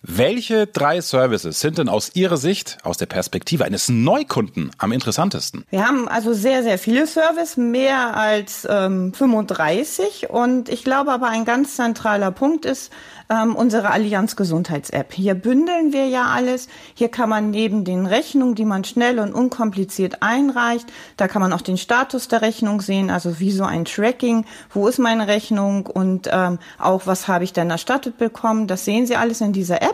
Welche 0.05 0.67
drei 0.67 1.01
Services 1.01 1.61
sind 1.61 1.79
denn 1.79 1.89
aus 1.89 2.17
Ihrer 2.17 2.37
Sicht, 2.37 2.79
aus 2.83 2.97
der 2.97 3.07
Perspektive 3.07 3.65
eines 3.65 3.89
Neukunden, 3.89 4.73
am 4.79 4.91
interessantesten? 4.91 5.65
Wir 5.71 5.87
haben 5.87 6.09
also 6.09 6.33
sehr, 6.33 6.65
sehr 6.65 6.77
viele 6.79 7.07
Services, 7.07 7.57
mehr 7.57 8.17
als 8.17 8.67
ähm, 8.69 9.15
35. 9.15 10.29
Und 10.29 10.69
ich 10.69 10.83
glaube 10.83 11.13
aber, 11.13 11.29
ein 11.29 11.45
ganz 11.45 11.77
zentraler 11.77 12.33
Punkt 12.33 12.65
ist, 12.65 12.91
ähm, 13.33 13.55
unsere 13.55 13.91
Allianz 13.91 14.37
Gesundheits-App. 14.37 15.13
Hier 15.13 15.35
bündeln 15.35 15.93
wir 15.93 16.07
ja 16.07 16.27
alles. 16.27 16.69
Hier 16.95 17.09
kann 17.09 17.29
man 17.29 17.51
neben 17.51 17.85
den 17.85 18.07
Rechnungen, 18.07 18.55
die 18.55 18.65
man 18.65 18.85
schnell 18.85 19.19
und 19.19 19.33
unkompliziert 19.33 20.23
einreicht, 20.23 20.93
da 21.17 21.29
kann 21.29 21.43
man 21.43 21.53
auch 21.53 21.63
den 21.63 21.79
Status 21.79 22.29
der 22.29 22.43
Rechnung 22.43 22.81
sehen, 22.81 23.11
also 23.11 23.39
wie 23.41 23.53
so 23.53 23.65
ein 23.65 23.85
Tracking, 23.85 24.45
wo 24.71 24.89
ist 24.89 24.99
meine 24.99 25.29
Rechnung 25.29 25.87
und 25.87 26.29
ähm, 26.31 26.59
auch 26.79 27.07
was 27.07 27.29
habe 27.29 27.45
ich 27.45 27.53
denn 27.53 27.71
erstattet 27.71 28.19
bekommen. 28.19 28.67
Das 28.67 28.85
sehen 28.85 29.07
Sie 29.07 29.17
alles 29.17 29.41
in 29.41 29.53
dieser 29.53 29.81
App. 29.81 29.92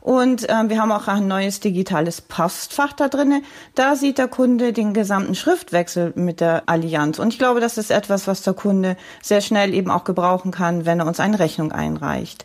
Und 0.00 0.46
ähm, 0.48 0.70
wir 0.70 0.80
haben 0.80 0.92
auch 0.92 1.08
ein 1.08 1.26
neues 1.26 1.60
digitales 1.60 2.20
Postfach 2.20 2.92
da 2.92 3.08
drinne. 3.08 3.42
Da 3.74 3.96
sieht 3.96 4.18
der 4.18 4.28
Kunde 4.28 4.72
den 4.72 4.94
gesamten 4.94 5.34
Schriftwechsel 5.34 6.12
mit 6.14 6.40
der 6.40 6.62
Allianz. 6.66 7.18
Und 7.18 7.32
ich 7.32 7.38
glaube, 7.38 7.60
das 7.60 7.78
ist 7.78 7.90
etwas, 7.90 8.26
was 8.26 8.42
der 8.42 8.54
Kunde 8.54 8.96
sehr 9.20 9.40
schnell 9.40 9.74
eben 9.74 9.90
auch 9.90 10.04
gebrauchen 10.04 10.50
kann, 10.50 10.86
wenn 10.86 11.00
er 11.00 11.06
uns 11.06 11.20
eine 11.20 11.38
Rechnung 11.38 11.72
einreicht. 11.72 12.44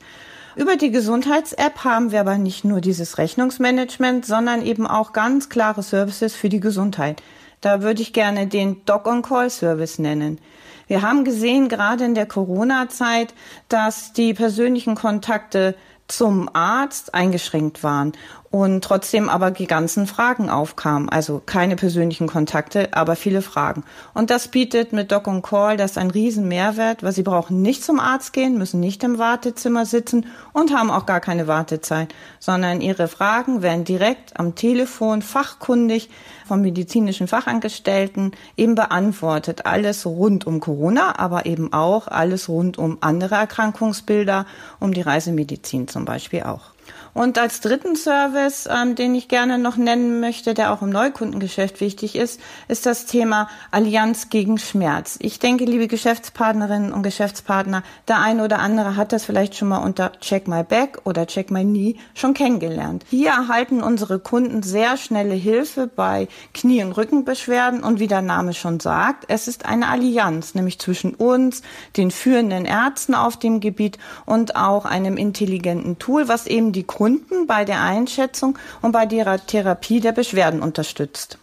Über 0.55 0.75
die 0.75 0.91
Gesundheits-App 0.91 1.83
haben 1.83 2.11
wir 2.11 2.19
aber 2.19 2.37
nicht 2.37 2.63
nur 2.63 2.81
dieses 2.81 3.17
Rechnungsmanagement, 3.17 4.25
sondern 4.25 4.63
eben 4.63 4.85
auch 4.85 5.13
ganz 5.13 5.49
klare 5.49 5.81
Services 5.83 6.35
für 6.35 6.49
die 6.49 6.59
Gesundheit. 6.59 7.23
Da 7.61 7.81
würde 7.81 8.01
ich 8.01 8.13
gerne 8.13 8.45
den 8.45 8.83
Doc-on-Call-Service 8.85 9.99
nennen. 9.99 10.39
Wir 10.87 11.01
haben 11.01 11.23
gesehen, 11.23 11.69
gerade 11.69 12.03
in 12.03 12.13
der 12.13 12.25
Corona-Zeit, 12.25 13.33
dass 13.69 14.13
die 14.13 14.33
persönlichen 14.33 14.95
Kontakte 14.95 15.75
zum 16.17 16.49
Arzt 16.53 17.13
eingeschränkt 17.13 17.83
waren 17.83 18.13
und 18.53 18.83
trotzdem 18.83 19.29
aber 19.29 19.49
die 19.49 19.65
ganzen 19.65 20.05
Fragen 20.05 20.51
aufkamen. 20.51 21.09
Also 21.09 21.41
keine 21.43 21.75
persönlichen 21.75 22.27
Kontakte, 22.27 22.89
aber 22.91 23.15
viele 23.15 23.41
Fragen. 23.41 23.83
Und 24.13 24.29
das 24.29 24.47
bietet 24.47 24.93
mit 24.93 25.11
Doc 25.11 25.27
on 25.27 25.41
Call 25.41 25.75
das 25.75 25.97
ein 25.97 26.11
riesen 26.11 26.47
Mehrwert, 26.47 27.01
weil 27.01 27.13
sie 27.13 27.23
brauchen 27.23 27.63
nicht 27.63 27.83
zum 27.83 27.99
Arzt 27.99 28.31
gehen, 28.31 28.59
müssen 28.59 28.79
nicht 28.79 29.03
im 29.03 29.17
Wartezimmer 29.17 29.87
sitzen 29.87 30.27
und 30.53 30.71
haben 30.71 30.91
auch 30.91 31.07
gar 31.07 31.19
keine 31.19 31.47
Wartezeit, 31.47 32.13
sondern 32.39 32.79
ihre 32.79 33.07
Fragen 33.07 33.63
werden 33.63 33.85
direkt 33.85 34.39
am 34.39 34.53
Telefon 34.53 35.23
fachkundig 35.23 36.11
vom 36.47 36.61
medizinischen 36.61 37.27
Fachangestellten 37.27 38.33
eben 38.55 38.75
beantwortet. 38.75 39.65
Alles 39.65 40.05
rund 40.05 40.45
um 40.45 40.59
Corona, 40.59 41.17
aber 41.17 41.47
eben 41.47 41.73
auch 41.73 42.07
alles 42.07 42.49
rund 42.49 42.77
um 42.77 42.99
andere 43.01 43.33
Erkrankungsbilder, 43.33 44.45
um 44.79 44.93
die 44.93 45.01
Reisemedizin 45.01 45.87
zum 45.87 46.05
Beispiel 46.05 46.43
auch. 46.43 46.72
Und 47.13 47.37
als 47.37 47.61
dritten 47.61 47.95
Service, 47.95 48.67
ähm, 48.71 48.95
den 48.95 49.13
ich 49.13 49.27
gerne 49.27 49.59
noch 49.59 49.77
nennen 49.77 50.19
möchte, 50.19 50.55
der 50.55 50.73
auch 50.73 50.81
im 50.81 50.89
Neukundengeschäft 50.89 51.79
wichtig 51.79 52.15
ist, 52.15 52.39
ist 52.67 52.87
das 52.87 53.05
Thema 53.05 53.49
Allianz 53.69 54.29
gegen 54.29 54.57
Schmerz. 54.57 55.19
Ich 55.21 55.37
denke, 55.37 55.65
liebe 55.65 55.87
Geschäftspartnerinnen 55.87 56.91
und 56.91 57.03
Geschäftspartner, 57.03 57.83
der 58.07 58.19
eine 58.19 58.43
oder 58.43 58.59
andere 58.59 58.95
hat 58.95 59.11
das 59.11 59.25
vielleicht 59.25 59.55
schon 59.55 59.67
mal 59.67 59.77
unter 59.77 60.11
Check 60.21 60.47
My 60.47 60.63
Back 60.63 61.01
oder 61.03 61.27
Check 61.27 61.51
My 61.51 61.63
Knee 61.63 61.97
schon 62.15 62.33
kennengelernt. 62.33 63.05
Hier 63.09 63.29
erhalten 63.29 63.83
unsere 63.83 64.17
Kunden 64.17 64.63
sehr 64.63 64.97
schnelle 64.97 65.35
Hilfe 65.35 65.85
bei 65.85 66.27
Knie- 66.55 66.83
und 66.83 66.93
Rückenbeschwerden 66.93 67.83
und 67.83 67.99
wie 67.99 68.07
der 68.07 68.23
Name 68.23 68.55
schon 68.55 68.79
sagt, 68.79 69.25
es 69.27 69.47
ist 69.47 69.65
eine 69.67 69.87
Allianz, 69.87 70.55
nämlich 70.55 70.79
zwischen 70.79 71.13
uns, 71.13 71.61
den 71.95 72.09
führenden 72.09 72.65
Ärzten 72.65 73.13
auf 73.13 73.37
dem 73.37 73.59
Gebiet 73.59 73.99
und 74.25 74.55
auch 74.55 74.85
einem 74.85 75.17
intelligenten 75.17 75.99
Tool, 75.99 76.27
was 76.27 76.47
eben 76.47 76.71
die 76.71 76.83
Kunden 76.83 77.02
Kunden 77.03 77.47
bei 77.47 77.65
der 77.65 77.81
Einschätzung 77.81 78.57
und 78.81 78.93
bei 78.93 79.05
der 79.05 79.45
Therapie 79.45 79.99
der 79.99 80.13
Beschwerden 80.13 80.61
unterstützt. 80.61 81.37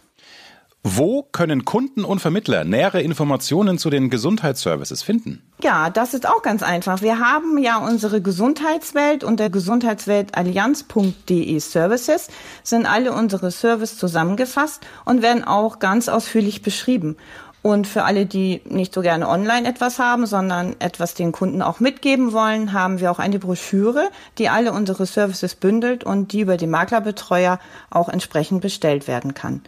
Wo 0.81 1.21
können 1.21 1.65
Kunden 1.65 2.03
und 2.03 2.17
Vermittler 2.17 2.63
nähere 2.63 3.03
Informationen 3.03 3.77
zu 3.77 3.91
den 3.91 4.09
Gesundheitsservices 4.09 5.03
finden? 5.03 5.43
Ja, 5.61 5.91
das 5.91 6.15
ist 6.15 6.27
auch 6.27 6.41
ganz 6.41 6.63
einfach. 6.63 7.03
Wir 7.03 7.19
haben 7.19 7.59
ja 7.59 7.77
unsere 7.77 8.23
Gesundheitswelt 8.23 9.23
unter 9.23 9.51
gesundheitsweltallianz.de 9.51 11.59
Services 11.59 12.29
sind 12.63 12.87
alle 12.87 13.13
unsere 13.13 13.51
Services 13.51 13.99
zusammengefasst 13.99 14.81
und 15.05 15.21
werden 15.21 15.43
auch 15.43 15.77
ganz 15.77 16.09
ausführlich 16.09 16.63
beschrieben. 16.63 17.17
Und 17.61 17.85
für 17.85 18.03
alle, 18.03 18.25
die 18.25 18.61
nicht 18.65 18.93
so 18.93 19.01
gerne 19.01 19.29
online 19.29 19.67
etwas 19.67 19.99
haben, 19.99 20.25
sondern 20.25 20.75
etwas 20.79 21.13
den 21.13 21.31
Kunden 21.31 21.61
auch 21.61 21.79
mitgeben 21.79 22.33
wollen, 22.33 22.73
haben 22.73 22.99
wir 22.99 23.11
auch 23.11 23.19
eine 23.19 23.37
Broschüre, 23.37 24.09
die 24.39 24.49
alle 24.49 24.71
unsere 24.71 25.05
Services 25.05 25.53
bündelt 25.53 26.03
und 26.03 26.31
die 26.33 26.41
über 26.41 26.57
die 26.57 26.65
Maklerbetreuer 26.65 27.59
auch 27.91 28.09
entsprechend 28.09 28.61
bestellt 28.61 29.07
werden 29.07 29.35
kann. 29.35 29.61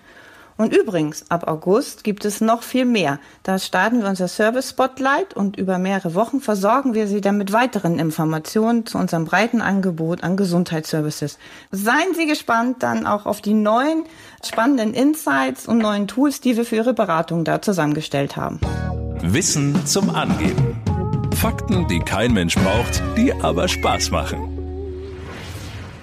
Und 0.57 0.75
übrigens, 0.75 1.25
ab 1.29 1.47
August 1.47 2.03
gibt 2.03 2.25
es 2.25 2.41
noch 2.41 2.63
viel 2.63 2.85
mehr. 2.85 3.19
Da 3.43 3.57
starten 3.59 4.01
wir 4.01 4.09
unser 4.09 4.27
Service 4.27 4.69
Spotlight 4.69 5.33
und 5.33 5.57
über 5.57 5.77
mehrere 5.77 6.13
Wochen 6.15 6.41
versorgen 6.41 6.93
wir 6.93 7.07
Sie 7.07 7.21
dann 7.21 7.37
mit 7.37 7.51
weiteren 7.51 7.99
Informationen 7.99 8.85
zu 8.85 8.97
unserem 8.97 9.25
breiten 9.25 9.61
Angebot 9.61 10.23
an 10.23 10.37
Gesundheitsservices. 10.37 11.37
Seien 11.71 12.13
Sie 12.15 12.27
gespannt 12.27 12.83
dann 12.83 13.07
auch 13.07 13.25
auf 13.25 13.41
die 13.41 13.53
neuen 13.53 14.03
spannenden 14.43 14.93
Insights 14.93 15.67
und 15.67 15.79
neuen 15.79 16.07
Tools, 16.07 16.41
die 16.41 16.55
wir 16.55 16.65
für 16.65 16.75
Ihre 16.75 16.93
Beratung 16.93 17.43
da 17.43 17.61
zusammengestellt 17.61 18.35
haben. 18.35 18.59
Wissen 19.21 19.85
zum 19.85 20.09
Angeben. 20.09 20.81
Fakten, 21.35 21.87
die 21.87 21.99
kein 21.99 22.33
Mensch 22.33 22.55
braucht, 22.55 23.01
die 23.17 23.33
aber 23.33 23.67
Spaß 23.67 24.11
machen. 24.11 24.52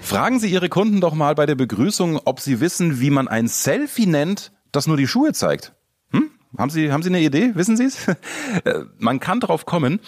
Fragen 0.01 0.39
Sie 0.39 0.51
Ihre 0.51 0.67
Kunden 0.67 0.99
doch 0.99 1.13
mal 1.13 1.35
bei 1.35 1.45
der 1.45 1.55
Begrüßung, 1.55 2.19
ob 2.25 2.39
sie 2.39 2.59
wissen, 2.59 2.99
wie 2.99 3.09
man 3.09 3.27
ein 3.27 3.47
Selfie 3.47 4.07
nennt, 4.07 4.51
das 4.71 4.87
nur 4.87 4.97
die 4.97 5.07
Schuhe 5.07 5.31
zeigt. 5.31 5.73
Hm? 6.11 6.31
Haben 6.57 6.69
Sie, 6.69 6.91
haben 6.91 7.03
Sie 7.03 7.09
eine 7.09 7.21
Idee? 7.21 7.51
Wissen 7.55 7.77
Sie 7.77 7.85
es? 7.85 8.07
Äh, 8.65 8.81
man 8.97 9.19
kann 9.19 9.39
drauf 9.39 9.65
kommen. 9.65 10.01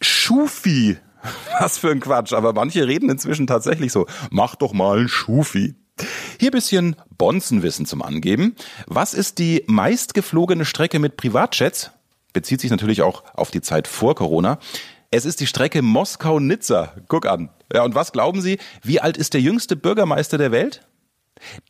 Schufi. 0.00 0.98
Was 1.60 1.78
für 1.78 1.90
ein 1.90 2.00
Quatsch. 2.00 2.32
Aber 2.32 2.52
manche 2.52 2.86
reden 2.86 3.10
inzwischen 3.10 3.46
tatsächlich 3.46 3.92
so. 3.92 4.06
Mach 4.30 4.54
doch 4.54 4.72
mal 4.72 5.00
ein 5.00 5.08
Schufi. 5.08 5.74
Hier 6.38 6.50
bisschen 6.50 6.96
Bonzenwissen 7.18 7.86
zum 7.86 8.02
Angeben. 8.02 8.54
Was 8.86 9.14
ist 9.14 9.38
die 9.38 9.64
meistgeflogene 9.66 10.64
Strecke 10.64 10.98
mit 10.98 11.16
Privatjets? 11.16 11.90
Bezieht 12.32 12.60
sich 12.60 12.70
natürlich 12.70 13.02
auch 13.02 13.24
auf 13.34 13.50
die 13.50 13.60
Zeit 13.60 13.88
vor 13.88 14.14
Corona. 14.14 14.58
Es 15.12 15.24
ist 15.24 15.40
die 15.40 15.48
Strecke 15.48 15.82
Moskau-Nizza. 15.82 16.92
Guck 17.08 17.26
an. 17.26 17.50
Ja, 17.72 17.82
und 17.82 17.96
was 17.96 18.12
glauben 18.12 18.40
Sie? 18.40 18.58
Wie 18.84 19.00
alt 19.00 19.16
ist 19.16 19.34
der 19.34 19.40
jüngste 19.40 19.74
Bürgermeister 19.74 20.38
der 20.38 20.52
Welt? 20.52 20.86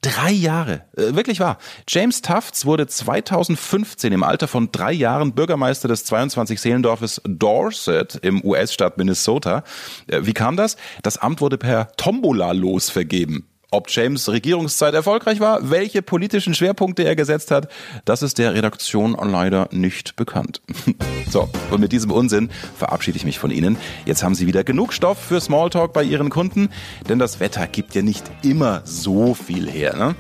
Drei 0.03 0.31
Jahre. 0.31 0.85
Äh, 0.95 1.15
wirklich 1.15 1.41
wahr. 1.41 1.57
James 1.89 2.21
Tufts 2.21 2.67
wurde 2.67 2.87
2015 2.87 4.13
im 4.13 4.25
Alter 4.25 4.47
von 4.47 4.71
drei 4.73 4.93
Jahren 4.93 5.33
Bürgermeister 5.33 5.89
des 5.89 6.05
22 6.05 6.61
Seelendorfes 6.61 7.23
Dorset 7.25 8.19
im 8.21 8.45
US-Staat 8.45 8.99
Minnesota. 8.99 9.63
Äh, 10.07 10.21
wie 10.25 10.35
kam 10.35 10.57
das? 10.57 10.77
Das 11.03 11.17
Amt 11.17 11.41
wurde 11.41 11.57
per 11.57 11.93
Tombola 11.97 12.53
losvergeben. 12.53 13.50
Ob 13.73 13.89
James 13.89 14.29
Regierungszeit 14.29 14.95
erfolgreich 14.95 15.39
war, 15.39 15.71
welche 15.71 16.03
politischen 16.03 16.55
Schwerpunkte 16.55 17.05
er 17.05 17.15
gesetzt 17.15 17.53
hat, 17.53 17.69
das 18.05 18.21
ist 18.21 18.39
der 18.39 18.53
Redaktion 18.53 19.13
leider 19.13 19.69
nicht 19.71 20.17
bekannt. 20.17 20.61
so, 21.31 21.49
und 21.71 21.81
mit 21.81 21.93
diesem 21.93 22.11
Unsinn 22.11 22.51
verabschiede 22.77 23.17
ich 23.17 23.25
mich 23.25 23.39
von 23.39 23.53
Ihnen. 23.53 23.77
Jetzt 24.07 24.25
haben 24.25 24.35
Sie 24.35 24.49
wieder 24.49 24.65
genug 24.65 24.93
Stoff 24.93 25.19
für 25.19 25.41
Smalltalk 25.41 25.93
bei 25.93 26.03
Ihren 26.03 26.31
Kunden, 26.31 26.71
denn 27.09 27.21
das 27.21 27.39
Wetter 27.39 27.69
gibt 27.69 27.95
ja 27.95 28.03
nicht 28.03 28.29
immer 28.43 28.83
so 28.85 29.35
viel 29.35 29.71
her. 29.71 29.95
Ne? 29.97 30.17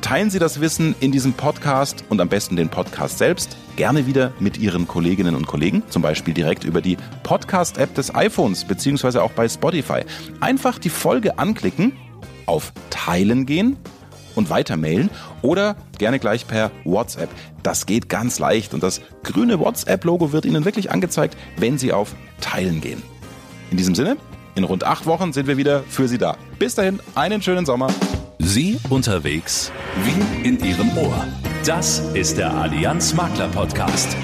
Teilen 0.00 0.30
Sie 0.30 0.40
das 0.40 0.60
Wissen 0.60 0.96
in 0.98 1.12
diesem 1.12 1.34
Podcast 1.34 2.02
und 2.08 2.20
am 2.20 2.28
besten 2.28 2.56
den 2.56 2.70
Podcast 2.70 3.18
selbst 3.18 3.56
gerne 3.76 4.06
wieder 4.06 4.32
mit 4.40 4.58
Ihren 4.58 4.88
Kolleginnen 4.88 5.36
und 5.36 5.46
Kollegen, 5.46 5.84
zum 5.90 6.02
Beispiel 6.02 6.34
direkt 6.34 6.64
über 6.64 6.80
die 6.80 6.96
Podcast-App 7.22 7.94
des 7.94 8.12
iPhones 8.16 8.64
beziehungsweise 8.64 9.22
auch 9.22 9.30
bei 9.30 9.48
Spotify. 9.48 10.00
Einfach 10.40 10.80
die 10.80 10.90
Folge 10.90 11.38
anklicken 11.38 11.92
auf 12.50 12.72
Teilen 12.90 13.46
gehen 13.46 13.76
und 14.34 14.50
weitermailen 14.50 15.08
oder 15.42 15.76
gerne 15.98 16.18
gleich 16.18 16.46
per 16.46 16.70
WhatsApp. 16.84 17.30
Das 17.62 17.86
geht 17.86 18.08
ganz 18.08 18.38
leicht 18.38 18.74
und 18.74 18.82
das 18.82 19.00
grüne 19.22 19.58
WhatsApp-Logo 19.60 20.32
wird 20.32 20.44
Ihnen 20.44 20.64
wirklich 20.64 20.90
angezeigt, 20.90 21.36
wenn 21.56 21.78
Sie 21.78 21.92
auf 21.92 22.14
Teilen 22.40 22.80
gehen. 22.80 23.02
In 23.70 23.76
diesem 23.76 23.94
Sinne, 23.94 24.16
in 24.56 24.64
rund 24.64 24.84
acht 24.84 25.06
Wochen 25.06 25.32
sind 25.32 25.46
wir 25.46 25.56
wieder 25.56 25.84
für 25.88 26.08
Sie 26.08 26.18
da. 26.18 26.36
Bis 26.58 26.74
dahin, 26.74 27.00
einen 27.14 27.40
schönen 27.40 27.66
Sommer. 27.66 27.88
Sie 28.38 28.78
unterwegs 28.88 29.70
wie 30.04 30.48
in 30.48 30.58
Ihrem 30.64 30.96
Ohr. 30.98 31.26
Das 31.64 32.00
ist 32.14 32.38
der 32.38 32.52
Allianz 32.52 33.14
Makler 33.14 33.48
Podcast. 33.48 34.16